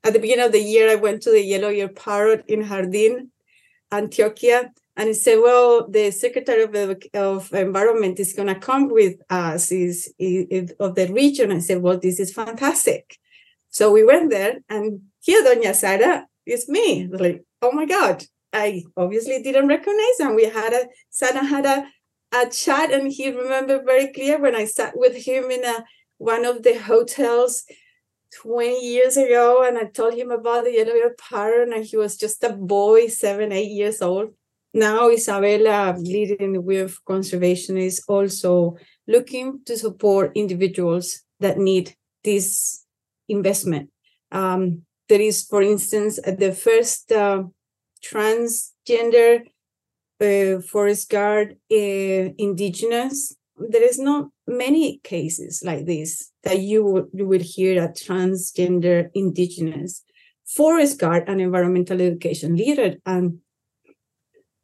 at 0.04 0.12
the 0.12 0.18
beginning 0.18 0.46
of 0.46 0.52
the 0.52 0.60
year, 0.60 0.90
I 0.90 0.96
went 0.96 1.22
to 1.22 1.30
the 1.30 1.42
yellow 1.42 1.70
ear 1.70 1.88
parrot 1.88 2.44
in 2.48 2.64
Jardín, 2.64 3.28
Antioquia, 3.92 4.70
and 4.96 5.08
he 5.08 5.14
said, 5.14 5.38
"Well, 5.40 5.88
the 5.88 6.10
secretary 6.10 6.64
of, 6.64 6.96
of 7.14 7.52
environment 7.52 8.18
is 8.18 8.32
going 8.32 8.48
to 8.48 8.56
come 8.56 8.88
with 8.88 9.16
us 9.30 9.70
is, 9.70 10.12
is, 10.18 10.72
of 10.80 10.96
the 10.96 11.06
region." 11.12 11.52
I 11.52 11.60
said, 11.60 11.82
"Well, 11.82 11.98
this 11.98 12.18
is 12.18 12.32
fantastic." 12.32 13.18
So 13.70 13.92
we 13.92 14.04
went 14.04 14.30
there, 14.30 14.58
and 14.68 15.02
here, 15.20 15.42
Doña 15.44 15.74
Sara 15.74 16.26
is 16.44 16.68
me. 16.68 17.06
Like, 17.06 17.44
oh 17.62 17.72
my 17.72 17.86
God, 17.86 18.24
I 18.52 18.82
obviously 18.96 19.40
didn't 19.42 19.68
recognize 19.68 20.18
him. 20.18 20.34
We 20.34 20.46
had 20.46 20.72
a 20.72 20.88
Sara 21.10 21.44
had 21.44 21.64
a 21.64 21.86
a 22.32 22.48
chat 22.48 22.90
and 22.92 23.12
he 23.12 23.30
remembered 23.30 23.84
very 23.84 24.12
clear 24.12 24.40
when 24.40 24.56
I 24.56 24.64
sat 24.64 24.96
with 24.96 25.26
him 25.26 25.50
in 25.50 25.64
a, 25.64 25.84
one 26.18 26.44
of 26.44 26.62
the 26.62 26.78
hotels 26.78 27.64
20 28.40 28.80
years 28.80 29.16
ago 29.16 29.62
and 29.62 29.76
I 29.76 29.84
told 29.84 30.14
him 30.14 30.30
about 30.30 30.64
the 30.64 30.72
yellow 30.72 31.10
parrot 31.18 31.68
and 31.72 31.84
he 31.84 31.96
was 31.96 32.16
just 32.16 32.42
a 32.42 32.52
boy, 32.52 33.08
seven, 33.08 33.52
eight 33.52 33.70
years 33.70 34.00
old. 34.00 34.30
Now 34.72 35.10
Isabella, 35.10 35.94
leading 35.98 36.64
with 36.64 36.98
conservation, 37.04 37.76
is 37.76 38.02
also 38.08 38.76
looking 39.06 39.60
to 39.66 39.76
support 39.76 40.32
individuals 40.34 41.20
that 41.40 41.58
need 41.58 41.94
this 42.24 42.86
investment. 43.28 43.90
Um, 44.30 44.82
there 45.08 45.20
is, 45.20 45.42
for 45.44 45.60
instance, 45.60 46.18
the 46.24 46.52
first 46.52 47.12
uh, 47.12 47.42
transgender 48.02 49.42
uh, 50.22 50.60
forest 50.60 51.10
guard 51.10 51.56
uh, 51.70 52.24
indigenous 52.38 53.34
there 53.56 53.82
is 53.82 53.98
not 53.98 54.28
many 54.46 54.98
cases 55.04 55.62
like 55.64 55.86
this 55.86 56.30
that 56.42 56.60
you 56.60 56.84
would 56.84 57.06
you 57.12 57.26
would 57.26 57.42
hear 57.42 57.82
a 57.82 57.88
transgender 57.88 59.10
indigenous 59.14 60.02
forest 60.46 60.98
guard 60.98 61.24
and 61.26 61.40
environmental 61.40 62.00
education 62.00 62.56
leader 62.56 62.94
and 63.06 63.38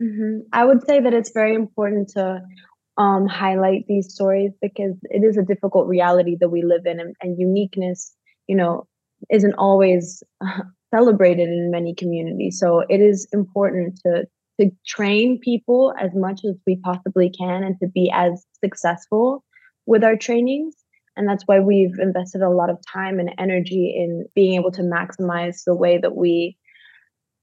mm-hmm. 0.03 0.39
i 0.53 0.65
would 0.65 0.85
say 0.87 1.01
that 1.01 1.15
it's 1.15 1.33
very 1.33 1.55
important 1.55 2.09
to 2.09 2.41
um, 2.97 3.29
highlight 3.29 3.85
these 3.87 4.13
stories 4.13 4.51
because 4.61 4.97
it 5.05 5.23
is 5.23 5.37
a 5.37 5.45
difficult 5.45 5.87
reality 5.87 6.37
that 6.41 6.49
we 6.49 6.63
live 6.63 6.85
in 6.85 6.99
and, 6.99 7.15
and 7.21 7.39
uniqueness 7.39 8.13
you 8.49 8.57
know 8.57 8.87
isn't 9.31 9.55
always 9.55 10.23
celebrated 10.95 11.49
in 11.49 11.71
many 11.71 11.95
communities. 11.95 12.59
So 12.59 12.81
it 12.89 13.01
is 13.01 13.27
important 13.33 14.01
to 14.05 14.27
to 14.61 14.71
train 14.87 15.39
people 15.39 15.95
as 16.01 16.11
much 16.15 16.41
as 16.45 16.57
we 16.67 16.77
possibly 16.77 17.31
can 17.31 17.63
and 17.63 17.77
to 17.81 17.89
be 17.89 18.11
as 18.13 18.45
successful 18.65 19.45
with 19.87 20.05
our 20.05 20.17
trainings. 20.17 20.75
And 21.17 21.29
that's 21.29 21.45
why 21.47 21.61
we've 21.61 21.99
invested 21.99 22.43
a 22.43 22.51
lot 22.51 22.71
of 22.71 22.79
time 22.87 23.19
and 23.19 23.35
energy 23.39 23.95
in 23.97 24.27
being 24.35 24.55
able 24.55 24.71
to 24.73 24.83
maximize 24.83 25.65
the 25.65 25.75
way 25.75 25.99
that 25.99 26.15
we 26.15 26.57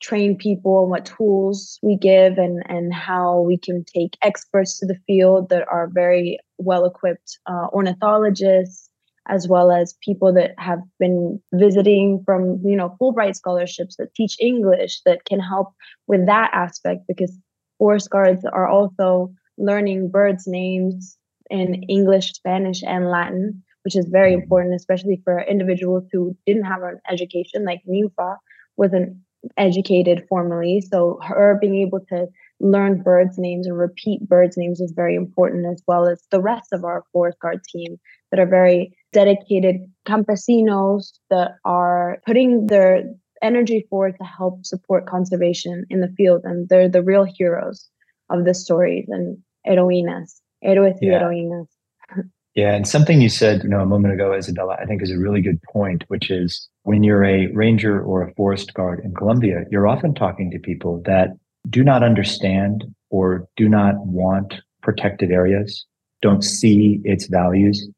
train 0.01 0.37
people 0.37 0.81
and 0.81 0.91
what 0.91 1.05
tools 1.05 1.79
we 1.81 1.97
give 1.97 2.37
and 2.37 2.61
and 2.67 2.93
how 2.93 3.41
we 3.41 3.57
can 3.57 3.83
take 3.83 4.17
experts 4.21 4.79
to 4.79 4.85
the 4.85 4.97
field 5.07 5.49
that 5.49 5.65
are 5.67 5.89
very 5.91 6.37
well 6.57 6.85
equipped 6.85 7.39
uh, 7.47 7.67
ornithologists 7.73 8.84
as 9.27 9.47
well 9.47 9.71
as 9.71 9.95
people 10.01 10.33
that 10.33 10.51
have 10.57 10.79
been 10.99 11.41
visiting 11.53 12.21
from 12.25 12.61
you 12.63 12.75
know 12.75 12.95
fulbright 12.99 13.35
scholarships 13.35 13.95
that 13.97 14.13
teach 14.15 14.35
english 14.39 15.01
that 15.05 15.25
can 15.25 15.39
help 15.39 15.73
with 16.07 16.25
that 16.25 16.49
aspect 16.53 17.01
because 17.07 17.37
forest 17.77 18.09
guards 18.09 18.45
are 18.45 18.67
also 18.67 19.31
learning 19.57 20.09
birds 20.09 20.45
names 20.47 21.17
in 21.49 21.83
english 21.83 22.33
spanish 22.33 22.83
and 22.83 23.09
latin 23.09 23.63
which 23.83 23.95
is 23.95 24.05
very 24.07 24.33
mm-hmm. 24.33 24.43
important 24.43 24.75
especially 24.75 25.21
for 25.23 25.41
individuals 25.41 26.03
who 26.11 26.35
didn't 26.45 26.65
have 26.65 26.83
an 26.83 26.99
education 27.09 27.65
like 27.65 27.81
ninfa 27.87 28.37
wasn't 28.77 29.17
educated 29.57 30.25
formally. 30.27 30.81
So 30.81 31.19
her 31.23 31.57
being 31.59 31.75
able 31.75 31.99
to 32.09 32.27
learn 32.59 33.01
birds' 33.01 33.37
names 33.37 33.67
and 33.67 33.77
repeat 33.77 34.27
birds' 34.27 34.57
names 34.57 34.79
is 34.79 34.93
very 34.95 35.15
important, 35.15 35.65
as 35.65 35.81
well 35.87 36.07
as 36.07 36.23
the 36.31 36.41
rest 36.41 36.73
of 36.73 36.83
our 36.83 37.03
forest 37.11 37.39
guard 37.39 37.63
team 37.63 37.97
that 38.31 38.39
are 38.39 38.45
very 38.45 38.95
dedicated 39.15 39.77
campesinos 40.05 41.13
that 41.29 41.51
are 41.63 42.17
putting 42.25 42.67
their 42.67 43.03
energy 43.41 43.87
forward 43.89 44.15
to 44.17 44.25
help 44.25 44.65
support 44.65 45.07
conservation 45.07 45.85
in 45.89 46.01
the 46.01 46.13
field. 46.17 46.41
And 46.43 46.67
they're 46.67 46.89
the 46.89 47.01
real 47.01 47.23
heroes 47.23 47.89
of 48.29 48.43
the 48.43 48.53
stories 48.53 49.05
and 49.07 49.37
heroínas, 49.65 50.41
héroes 50.63 50.97
yeah. 51.01 52.21
Yeah, 52.55 52.73
and 52.73 52.87
something 52.87 53.19
you 53.19 53.27
said, 53.27 53.63
you 53.63 53.69
know, 53.69 53.81
a 53.81 53.85
moment 53.85 54.13
ago, 54.13 54.33
Isabella, 54.33 54.77
I 54.79 54.85
think 54.85 55.01
is 55.01 55.11
a 55.11 55.17
really 55.17 55.41
good 55.41 55.61
point, 55.73 56.05
which 56.07 56.31
is 56.31 56.69
when 56.83 57.03
you're 57.03 57.25
a 57.25 57.47
ranger 57.47 58.01
or 58.01 58.21
a 58.21 58.33
forest 58.35 58.73
guard 58.73 59.01
in 59.03 59.13
Colombia, 59.13 59.65
you're 59.69 59.87
often 59.87 60.13
talking 60.13 60.49
to 60.51 60.59
people 60.59 61.01
that 61.05 61.31
do 61.69 61.83
not 61.83 62.01
understand 62.01 62.85
or 63.09 63.45
do 63.57 63.67
not 63.67 63.95
want 64.05 64.53
protected 64.81 65.31
areas, 65.31 65.85
don't 66.21 66.45
see 66.45 67.01
its 67.03 67.27
values, 67.27 67.89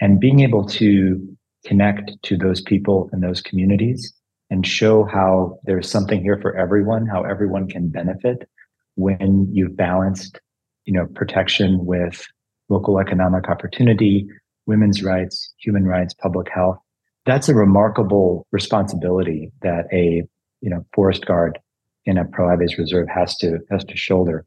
and 0.00 0.20
being 0.20 0.40
able 0.40 0.64
to 0.64 1.36
connect 1.64 2.10
to 2.22 2.36
those 2.36 2.60
people 2.60 3.08
and 3.12 3.22
those 3.22 3.40
communities 3.40 4.12
and 4.50 4.66
show 4.66 5.04
how 5.04 5.58
there's 5.64 5.90
something 5.90 6.22
here 6.22 6.38
for 6.40 6.56
everyone, 6.56 7.06
how 7.06 7.22
everyone 7.24 7.68
can 7.68 7.88
benefit 7.88 8.48
when 8.94 9.46
you've 9.52 9.76
balanced, 9.76 10.40
you 10.84 10.92
know, 10.92 11.06
protection 11.14 11.84
with 11.84 12.26
local 12.68 12.98
economic 12.98 13.48
opportunity, 13.48 14.26
women's 14.66 15.02
rights, 15.02 15.52
human 15.58 15.84
rights, 15.84 16.14
public 16.14 16.48
health. 16.52 16.78
That's 17.26 17.48
a 17.48 17.54
remarkable 17.54 18.46
responsibility 18.52 19.52
that 19.62 19.86
a 19.92 20.22
you 20.60 20.70
know 20.70 20.84
forest 20.94 21.26
guard 21.26 21.58
in 22.04 22.18
a 22.18 22.24
ProAves 22.24 22.78
reserve 22.78 23.06
has 23.08 23.36
to 23.36 23.58
has 23.70 23.84
to 23.84 23.96
shoulder. 23.96 24.44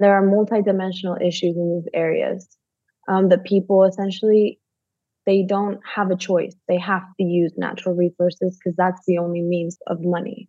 There 0.00 0.12
are 0.12 0.22
multidimensional 0.22 1.20
issues 1.24 1.56
in 1.56 1.82
these 1.82 1.90
areas 1.94 2.48
um, 3.08 3.28
that 3.28 3.44
people 3.44 3.84
essentially 3.84 4.58
they 5.26 5.42
don't 5.42 5.80
have 5.84 6.10
a 6.10 6.16
choice. 6.16 6.54
They 6.68 6.78
have 6.78 7.02
to 7.18 7.24
use 7.24 7.52
natural 7.56 7.94
resources 7.94 8.58
because 8.58 8.76
that's 8.76 9.00
the 9.06 9.18
only 9.18 9.42
means 9.42 9.78
of 9.86 9.98
money. 10.02 10.48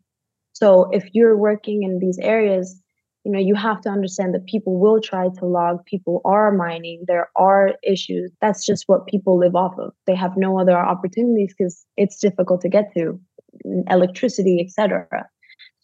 So 0.53 0.89
if 0.91 1.09
you're 1.13 1.37
working 1.37 1.83
in 1.83 1.99
these 1.99 2.19
areas 2.19 2.81
you 3.25 3.31
know 3.31 3.39
you 3.39 3.55
have 3.55 3.81
to 3.81 3.89
understand 3.89 4.35
that 4.35 4.45
people 4.45 4.79
will 4.79 5.01
try 5.01 5.29
to 5.29 5.45
log 5.45 5.83
people 5.85 6.21
are 6.25 6.51
mining 6.51 7.03
there 7.07 7.27
are 7.35 7.73
issues 7.81 8.31
that's 8.39 8.63
just 8.63 8.83
what 8.85 9.07
people 9.07 9.39
live 9.39 9.55
off 9.55 9.73
of 9.79 9.91
they 10.05 10.13
have 10.13 10.37
no 10.37 10.59
other 10.59 10.77
opportunities 10.77 11.51
because 11.57 11.87
it's 11.97 12.19
difficult 12.19 12.61
to 12.61 12.69
get 12.69 12.93
to 12.93 13.19
mm, 13.65 13.83
electricity 13.89 14.61
etc 14.61 15.25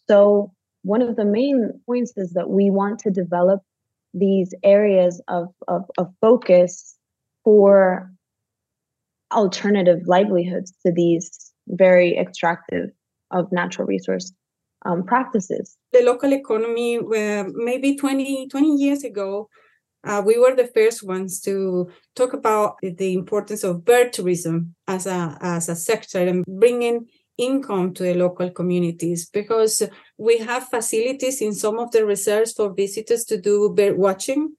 so 0.08 0.52
one 0.82 1.02
of 1.02 1.16
the 1.16 1.24
main 1.24 1.70
points 1.86 2.12
is 2.16 2.32
that 2.32 2.50
we 2.50 2.70
want 2.70 2.98
to 3.00 3.10
develop 3.10 3.60
these 4.14 4.54
areas 4.62 5.22
of, 5.28 5.48
of, 5.68 5.82
of 5.96 6.12
focus 6.20 6.96
for 7.44 8.10
alternative 9.32 10.00
livelihoods 10.06 10.72
to 10.84 10.92
these 10.92 11.52
very 11.68 12.16
extractive 12.16 12.90
of 13.30 13.50
natural 13.52 13.86
resource 13.86 14.32
um, 14.84 15.04
practices. 15.04 15.76
The 15.92 16.02
local 16.02 16.32
economy, 16.32 16.98
uh, 16.98 17.44
maybe 17.52 17.96
20, 17.96 18.48
20 18.48 18.68
years 18.76 19.04
ago, 19.04 19.48
uh, 20.04 20.22
we 20.24 20.38
were 20.38 20.54
the 20.54 20.70
first 20.74 21.06
ones 21.06 21.40
to 21.40 21.88
talk 22.16 22.32
about 22.32 22.76
the 22.82 23.14
importance 23.14 23.62
of 23.62 23.84
bird 23.84 24.12
tourism 24.12 24.74
as 24.88 25.06
a 25.06 25.38
as 25.40 25.68
a 25.68 25.76
sector 25.76 26.18
and 26.18 26.44
bringing 26.46 27.06
income 27.38 27.94
to 27.94 28.02
the 28.02 28.14
local 28.14 28.50
communities 28.50 29.28
because 29.28 29.82
we 30.18 30.38
have 30.38 30.68
facilities 30.68 31.40
in 31.40 31.54
some 31.54 31.78
of 31.78 31.90
the 31.92 32.04
reserves 32.04 32.52
for 32.52 32.74
visitors 32.74 33.24
to 33.24 33.40
do 33.40 33.72
bird 33.74 33.96
watching 33.96 34.54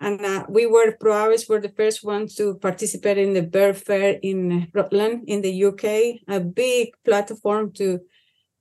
and 0.00 0.20
uh, 0.24 0.44
we 0.48 0.66
were 0.66 0.92
ProAves 0.92 1.48
were 1.48 1.60
the 1.60 1.70
first 1.70 2.04
ones 2.04 2.34
to 2.34 2.56
participate 2.56 3.18
in 3.18 3.32
the 3.32 3.42
bird 3.42 3.76
fair 3.76 4.18
in 4.22 4.68
Rutland 4.74 5.24
in 5.26 5.40
the 5.40 5.64
UK, 5.64 6.20
a 6.28 6.40
big 6.40 6.90
platform 7.04 7.72
to 7.74 8.00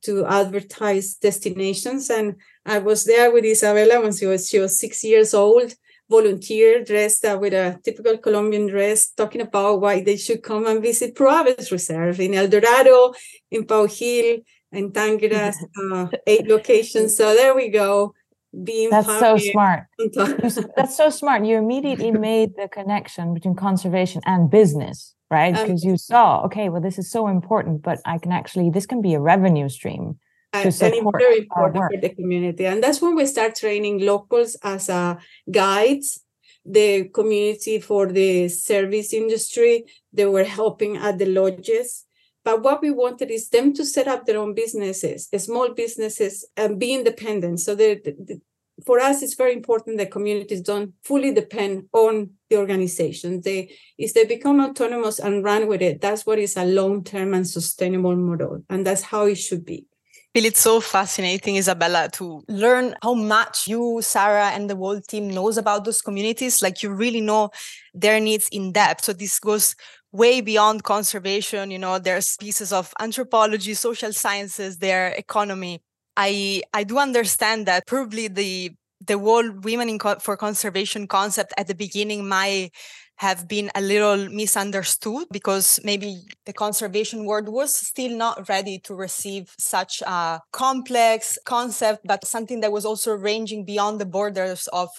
to 0.04 0.26
advertise 0.26 1.16
destinations. 1.16 2.10
And 2.10 2.36
I 2.66 2.78
was 2.78 3.06
there 3.06 3.32
with 3.32 3.44
Isabella 3.44 4.02
when 4.02 4.16
she 4.16 4.26
was 4.26 4.48
she 4.48 4.60
was 4.60 4.80
six 4.80 5.04
years 5.04 5.34
old, 5.34 5.74
volunteer 6.10 6.84
dressed 6.84 7.26
uh, 7.26 7.38
with 7.40 7.54
a 7.54 7.80
typical 7.84 8.18
Colombian 8.18 8.68
dress, 8.68 9.10
talking 9.10 9.42
about 9.42 9.82
why 9.82 10.02
they 10.02 10.18
should 10.18 10.42
come 10.42 10.68
and 10.68 10.82
visit 10.82 11.16
ProAves 11.16 11.72
Reserve 11.72 12.20
in 12.20 12.34
El 12.34 12.48
Dorado, 12.48 13.14
in 13.52 13.66
Paujil, 13.66 14.42
in 14.72 14.92
Tangaras, 14.92 15.56
uh, 15.92 16.08
eight 16.28 16.48
locations. 16.48 17.18
So 17.18 17.34
there 17.34 17.56
we 17.56 17.70
go. 17.70 18.14
Being 18.64 18.90
that's 18.90 19.08
so 19.08 19.38
smart. 19.38 19.84
that's 20.78 20.96
so 20.96 21.10
smart. 21.10 21.46
You 21.46 21.58
immediately 21.58 22.12
made 22.30 22.56
the 22.56 22.68
connection 22.68 23.34
between 23.34 23.56
conservation 23.56 24.22
and 24.26 24.50
business 24.50 25.16
right? 25.30 25.54
Because 25.54 25.84
um, 25.84 25.90
you 25.90 25.98
saw, 25.98 26.44
okay, 26.46 26.70
well, 26.70 26.82
this 26.82 26.98
is 27.00 27.10
so 27.10 27.28
important, 27.28 27.82
but 27.82 28.00
I 28.06 28.18
can 28.18 28.32
actually, 28.32 28.70
this 28.70 28.86
can 28.86 29.02
be 29.02 29.14
a 29.14 29.20
revenue 29.20 29.70
stream. 29.70 30.20
To 30.54 30.72
support 30.72 31.16
and 31.16 31.22
very 31.22 31.40
important 31.40 31.84
for 31.92 32.00
the 32.00 32.10
community. 32.16 32.66
And 32.66 32.82
that's 32.82 33.02
when 33.02 33.14
we 33.16 33.26
start 33.26 33.56
training 33.56 34.06
locals 34.06 34.56
as 34.64 34.90
uh, 34.90 35.16
guides, 35.52 36.22
the 36.64 37.10
community 37.10 37.80
for 37.82 38.08
the 38.08 38.48
service 38.48 39.12
industry. 39.12 39.84
They 40.14 40.26
were 40.26 40.46
helping 40.46 40.96
at 40.96 41.18
the 41.18 41.26
lodges. 41.26 42.06
But 42.46 42.62
what 42.62 42.82
we 42.82 42.92
wanted 42.92 43.32
is 43.32 43.50
them 43.50 43.74
to 43.74 43.84
set 43.84 44.08
up 44.08 44.26
their 44.26 44.38
own 44.38 44.54
businesses, 44.54 45.28
small 45.38 45.74
businesses, 45.74 46.48
and 46.56 46.80
be 46.80 46.94
independent. 46.94 47.60
So 47.60 47.74
the, 47.74 48.40
for 48.86 49.00
us, 49.00 49.24
it's 49.24 49.34
very 49.34 49.54
important 49.54 49.98
that 49.98 50.12
communities 50.12 50.62
don't 50.62 50.94
fully 51.04 51.34
depend 51.34 51.88
on 51.92 52.30
the 52.50 52.58
organization. 52.58 53.42
They, 53.42 53.74
if 53.98 54.14
they 54.14 54.26
become 54.26 54.60
autonomous 54.60 55.18
and 55.18 55.44
run 55.44 55.68
with 55.68 55.82
it, 55.82 56.02
that's 56.02 56.26
what 56.26 56.38
is 56.38 56.56
a 56.56 56.66
long-term 56.66 57.34
and 57.34 57.48
sustainable 57.48 58.16
model, 58.16 58.64
and 58.70 58.86
that's 58.86 59.02
how 59.02 59.26
it 59.26 59.36
should 59.36 59.66
be. 59.66 59.88
Feel 60.36 60.46
it's 60.46 60.60
so 60.60 60.82
fascinating, 60.82 61.56
Isabella, 61.56 62.10
to 62.16 62.44
learn 62.50 62.94
how 63.02 63.14
much 63.14 63.70
you, 63.70 64.02
Sara, 64.02 64.48
and 64.48 64.70
the 64.70 64.76
whole 64.76 65.00
team 65.00 65.30
knows 65.30 65.58
about 65.58 65.86
those 65.86 66.02
communities. 66.02 66.62
Like 66.62 66.84
you 66.84 66.90
really 66.90 67.22
know 67.22 67.52
their 67.94 68.20
needs 68.20 68.50
in 68.50 68.74
depth. 68.74 69.06
So 69.06 69.14
this 69.14 69.40
goes 69.40 69.78
way 70.16 70.42
beyond 70.42 70.84
conservation. 70.84 71.72
You 71.72 71.80
know, 71.80 72.00
there's 72.00 72.38
pieces 72.38 72.72
of 72.74 72.94
anthropology, 73.00 73.74
social 73.74 74.14
sciences, 74.14 74.78
their 74.78 75.10
economy 75.10 75.82
I 76.18 76.64
I 76.74 76.84
do 76.86 76.98
understand 76.98 77.66
that 77.68 77.86
probably 77.88 78.28
the 78.30 78.72
the 79.06 79.20
whole 79.20 79.52
women 79.52 79.90
in 79.90 80.00
co- 80.00 80.20
for 80.20 80.38
conservation 80.38 81.08
concept 81.08 81.54
at 81.58 81.68
the 81.68 81.76
beginning 81.76 82.28
might 82.28 82.72
have 83.18 83.48
been 83.48 83.72
a 83.76 83.82
little 83.82 84.30
misunderstood 84.30 85.26
because 85.32 85.80
maybe 85.84 86.22
the 86.46 86.54
conservation 86.54 87.26
world 87.26 87.48
was 87.48 87.76
still 87.76 88.16
not 88.16 88.48
ready 88.50 88.78
to 88.80 88.94
receive 88.94 89.54
such 89.58 90.02
a 90.06 90.42
complex 90.52 91.38
concept, 91.46 92.02
but 92.06 92.26
something 92.26 92.60
that 92.60 92.72
was 92.74 92.86
also 92.86 93.14
ranging 93.14 93.64
beyond 93.64 94.02
the 94.02 94.06
borders 94.06 94.68
of 94.74 94.90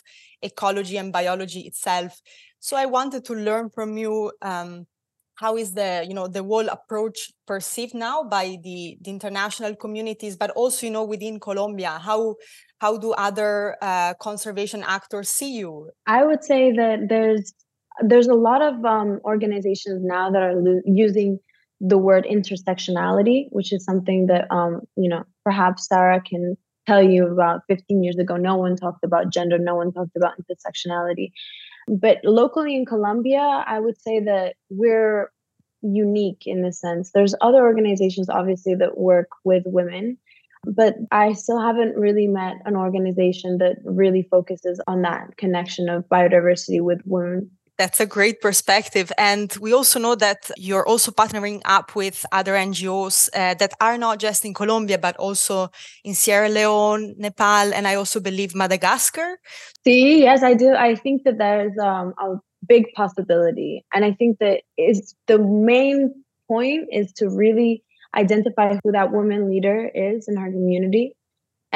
ecology 0.43 0.97
and 0.97 1.13
biology 1.13 1.61
itself. 1.61 2.21
So 2.59 2.77
I 2.77 2.87
wanted 2.87 3.25
to 3.27 3.35
learn 3.35 3.71
from 3.71 3.97
you 3.97 4.33
um, 4.43 4.87
how 5.37 5.57
is 5.57 5.73
the 5.75 6.05
you 6.09 6.15
know 6.15 6.27
the 6.27 6.43
whole 6.43 6.69
approach 6.69 7.33
perceived 7.47 7.95
now 7.95 8.23
by 8.23 8.57
the, 8.63 8.97
the 9.01 9.11
international 9.11 9.75
communities 9.77 10.37
but 10.37 10.51
also 10.51 10.87
you 10.87 10.93
know 10.93 11.05
within 11.05 11.39
colombia 11.41 11.99
how 12.03 12.35
how 12.79 12.97
do 12.99 13.13
other 13.13 13.77
uh, 13.81 14.13
conservation 14.21 14.83
actors 14.87 15.29
see 15.29 15.57
you 15.57 15.91
i 16.07 16.25
would 16.25 16.43
say 16.45 16.73
that 16.73 17.09
there's 17.09 17.53
there's 18.03 18.29
a 18.29 18.35
lot 18.35 18.63
of 18.63 18.85
um, 18.85 19.21
organizations 19.25 20.03
now 20.05 20.31
that 20.31 20.43
are 20.43 20.55
lo- 20.55 20.83
using 20.85 21.39
the 21.81 21.99
word 21.99 22.27
intersectionality, 22.31 23.47
which 23.51 23.73
is 23.73 23.85
something 23.85 24.27
that 24.27 24.51
um, 24.51 24.81
you 24.97 25.09
know 25.09 25.25
perhaps 25.45 25.89
Sara 25.89 26.21
can 26.21 26.57
tell 26.87 27.03
you 27.03 27.27
about 27.27 27.63
15 27.69 28.03
years 28.03 28.17
ago. 28.17 28.37
No 28.37 28.57
one 28.57 28.77
talked 28.77 29.05
about 29.05 29.33
gender. 29.33 29.59
No 29.59 29.75
one 29.75 29.93
talked 29.93 30.17
about 30.17 30.35
intersectionality. 30.41 31.31
But 31.89 32.19
locally 32.25 32.75
in 32.75 32.85
Colombia, 32.85 33.65
I 33.67 33.79
would 33.79 34.01
say 34.01 34.21
that 34.21 34.55
we're 34.71 35.31
unique 35.83 36.43
in 36.47 36.63
the 36.63 36.73
sense. 36.73 37.13
There's 37.13 37.35
other 37.41 37.63
organizations, 37.63 38.29
obviously, 38.29 38.75
that 38.77 38.99
work 38.99 39.29
with 39.45 39.63
women, 39.67 40.19
but 40.65 40.97
I 41.13 41.33
still 41.35 41.61
haven't 41.61 41.97
really 41.97 42.27
met 42.27 42.57
an 42.65 42.77
organization 42.77 43.59
that 43.59 43.77
really 43.85 44.23
focuses 44.23 44.81
on 44.87 45.03
that 45.03 45.37
connection 45.37 45.89
of 45.89 46.09
biodiversity 46.09 46.81
with 46.81 47.01
women 47.05 47.51
that's 47.79 48.01
a 48.01 48.07
great 48.07 48.41
perspective. 48.41 49.13
And 49.19 49.55
we 49.61 49.73
also 49.73 49.99
know 49.99 50.15
that 50.17 50.51
you're 50.57 50.87
also 50.87 51.13
partnering 51.13 51.61
up 51.65 51.95
with 51.95 52.25
other 52.33 52.55
NGOs 52.55 53.29
uh, 53.35 53.55
that 53.55 53.75
are 53.81 53.99
not 53.99 54.19
just 54.19 54.45
in 54.45 54.55
Colombia, 54.55 54.99
but 54.99 55.17
also 55.17 55.71
in 56.05 56.15
Sierra 56.15 56.49
Leone, 56.49 57.15
Nepal, 57.19 57.75
and 57.75 57.87
I 57.87 57.95
also 57.95 58.21
believe 58.21 58.55
Madagascar. 58.55 59.39
See, 59.85 60.23
yes, 60.23 60.43
I 60.43 60.55
do. 60.55 60.73
I 60.75 60.95
think 60.95 61.25
that 61.25 61.39
there's 61.39 61.77
um, 61.79 62.15
a 62.19 62.37
big 62.67 62.87
possibility. 62.95 63.85
And 63.95 64.05
I 64.05 64.13
think 64.13 64.39
that 64.39 64.63
is 64.79 65.15
the 65.27 65.39
main 65.39 66.15
point 66.49 66.89
is 66.93 67.13
to 67.15 67.29
really 67.29 67.83
identify 68.15 68.79
who 68.83 68.93
that 68.93 69.13
woman 69.13 69.51
leader 69.51 69.91
is 69.95 70.27
in 70.29 70.37
her 70.37 70.51
community 70.51 71.16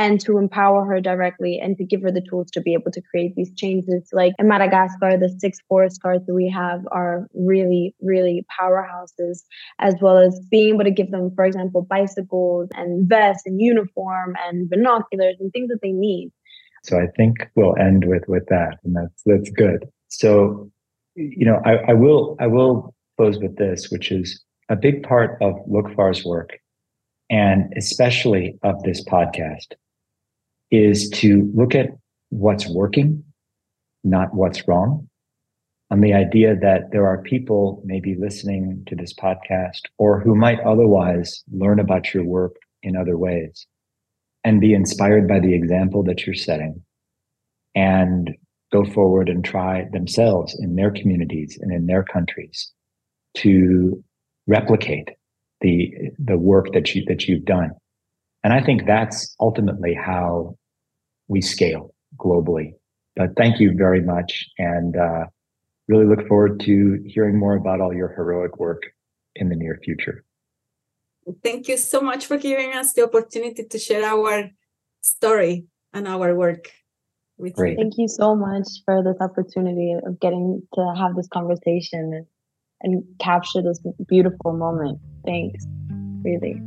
and 0.01 0.19
to 0.19 0.39
empower 0.39 0.87
her 0.87 0.99
directly 0.99 1.61
and 1.63 1.77
to 1.77 1.85
give 1.85 2.01
her 2.01 2.11
the 2.11 2.23
tools 2.23 2.51
to 2.51 2.61
be 2.63 2.73
able 2.73 2.91
to 2.91 3.03
create 3.03 3.35
these 3.37 3.53
changes. 3.55 4.09
Like 4.15 4.33
in 4.39 4.49
Madagascar, 4.49 5.19
the 5.19 5.29
six 5.39 5.59
forest 5.69 6.01
guards 6.03 6.25
that 6.25 6.33
we 6.33 6.49
have 6.49 6.81
are 6.91 7.27
really, 7.35 7.95
really 8.01 8.47
powerhouses, 8.59 9.43
as 9.79 9.95
well 10.01 10.17
as 10.17 10.41
being 10.51 10.75
able 10.75 10.85
to 10.85 10.91
give 10.91 11.11
them, 11.11 11.31
for 11.35 11.45
example, 11.45 11.83
bicycles 11.83 12.71
and 12.75 13.07
vests 13.11 13.43
and 13.45 13.61
uniform 13.61 14.37
and 14.47 14.71
binoculars 14.71 15.37
and 15.39 15.53
things 15.53 15.69
that 15.69 15.81
they 15.83 15.93
need. 15.93 16.33
So 16.83 16.99
I 16.99 17.09
think 17.15 17.51
we'll 17.55 17.77
end 17.77 18.07
with 18.07 18.27
with 18.27 18.47
that, 18.49 18.79
and 18.85 18.97
that's 18.97 19.23
that's 19.27 19.51
good. 19.51 19.87
So, 20.09 20.71
you 21.15 21.45
know, 21.45 21.61
I, 21.67 21.91
I 21.91 21.93
will 21.93 22.37
I 22.41 22.47
will 22.47 22.95
close 23.19 23.39
with 23.39 23.59
this, 23.59 23.91
which 23.91 24.11
is 24.11 24.43
a 24.71 24.77
big 24.77 25.03
part 25.03 25.37
of 25.43 25.57
Lookfar's 25.69 26.25
work 26.25 26.59
and 27.29 27.73
especially 27.77 28.59
of 28.63 28.83
this 28.83 29.05
podcast 29.05 29.75
is 30.71 31.09
to 31.11 31.51
look 31.55 31.75
at 31.75 31.89
what's 32.31 32.69
working, 32.69 33.25
not 34.05 34.35
what's 34.35 34.67
wrong. 34.67 35.09
On 35.91 36.01
the 36.01 36.15
idea 36.15 36.55
that 36.55 36.93
there 36.93 37.07
are 37.07 37.23
people 37.23 37.83
maybe 37.85 38.15
listening 38.15 38.85
to 38.87 38.95
this 38.95 39.13
podcast 39.13 39.81
or 39.99 40.21
who 40.21 40.37
might 40.37 40.61
otherwise 40.61 41.43
learn 41.51 41.81
about 41.81 42.15
your 42.15 42.25
work 42.25 42.55
in 42.83 42.97
other 42.97 43.19
ways 43.19 43.67
and 44.45 44.61
be 44.61 44.73
inspired 44.73 45.27
by 45.29 45.41
the 45.41 45.53
example 45.53 46.03
that 46.05 46.25
you're 46.25 46.35
setting 46.35 46.83
and 47.75 48.31
go 48.73 48.85
forward 48.85 49.29
and 49.29 49.45
try 49.45 49.87
themselves 49.93 50.57
in 50.61 50.77
their 50.77 50.91
communities 50.91 51.59
and 51.61 51.73
in 51.73 51.87
their 51.87 52.05
countries 52.05 52.73
to 53.37 54.03
replicate 54.47 55.09
the 55.61 55.93
the 56.19 56.39
work 56.39 56.73
that 56.73 56.95
you 56.95 57.05
that 57.07 57.29
you've 57.29 57.45
done 57.45 57.71
and 58.43 58.53
i 58.53 58.61
think 58.63 58.87
that's 58.87 59.35
ultimately 59.41 59.95
how 59.95 60.57
we 61.31 61.41
scale 61.41 61.85
globally 62.25 62.69
but 63.17 63.31
thank 63.37 63.61
you 63.61 63.69
very 63.85 64.03
much 64.15 64.31
and 64.59 64.97
uh, 64.97 65.25
really 65.89 66.07
look 66.13 66.27
forward 66.29 66.61
to 66.61 66.75
hearing 67.07 67.39
more 67.39 67.57
about 67.57 67.81
all 67.81 67.95
your 67.95 68.11
heroic 68.17 68.59
work 68.59 68.83
in 69.37 69.49
the 69.49 69.57
near 69.57 69.79
future 69.85 70.17
thank 71.45 71.69
you 71.69 71.77
so 71.77 72.01
much 72.01 72.27
for 72.27 72.37
giving 72.37 72.73
us 72.81 72.93
the 72.95 73.03
opportunity 73.09 73.65
to 73.65 73.79
share 73.79 74.05
our 74.05 74.51
story 75.01 75.65
and 75.93 76.07
our 76.07 76.35
work 76.35 76.65
with 77.41 77.55
Great. 77.55 77.71
you. 77.73 77.77
Thank 77.77 77.95
you 77.99 78.09
so 78.09 78.35
much 78.35 78.69
for 78.85 79.03
this 79.03 79.17
opportunity 79.21 79.97
of 80.07 80.21
getting 80.21 80.63
to 80.75 80.95
have 80.97 81.17
this 81.17 81.29
conversation 81.29 82.13
and, 82.15 82.27
and 82.83 83.05
capture 83.19 83.63
this 83.63 83.81
beautiful 84.07 84.53
moment. 84.53 84.99
Thanks, 85.25 85.65
really. 86.23 86.61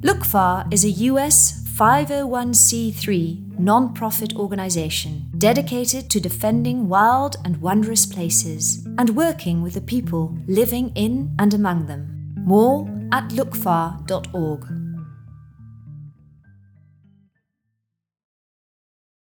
Lookfar 0.00 0.72
is 0.72 0.84
a 0.84 0.90
US 1.12 1.62
501c3 1.78 3.43
non-profit 3.58 4.34
organization 4.36 5.30
dedicated 5.38 6.10
to 6.10 6.20
defending 6.20 6.88
wild 6.88 7.36
and 7.44 7.60
wondrous 7.60 8.06
places 8.06 8.84
and 8.98 9.10
working 9.10 9.62
with 9.62 9.74
the 9.74 9.80
people 9.80 10.36
living 10.46 10.90
in 10.94 11.34
and 11.38 11.54
among 11.54 11.86
them. 11.86 12.32
More 12.36 12.88
at 13.12 13.30
lookfar.org. 13.30 14.83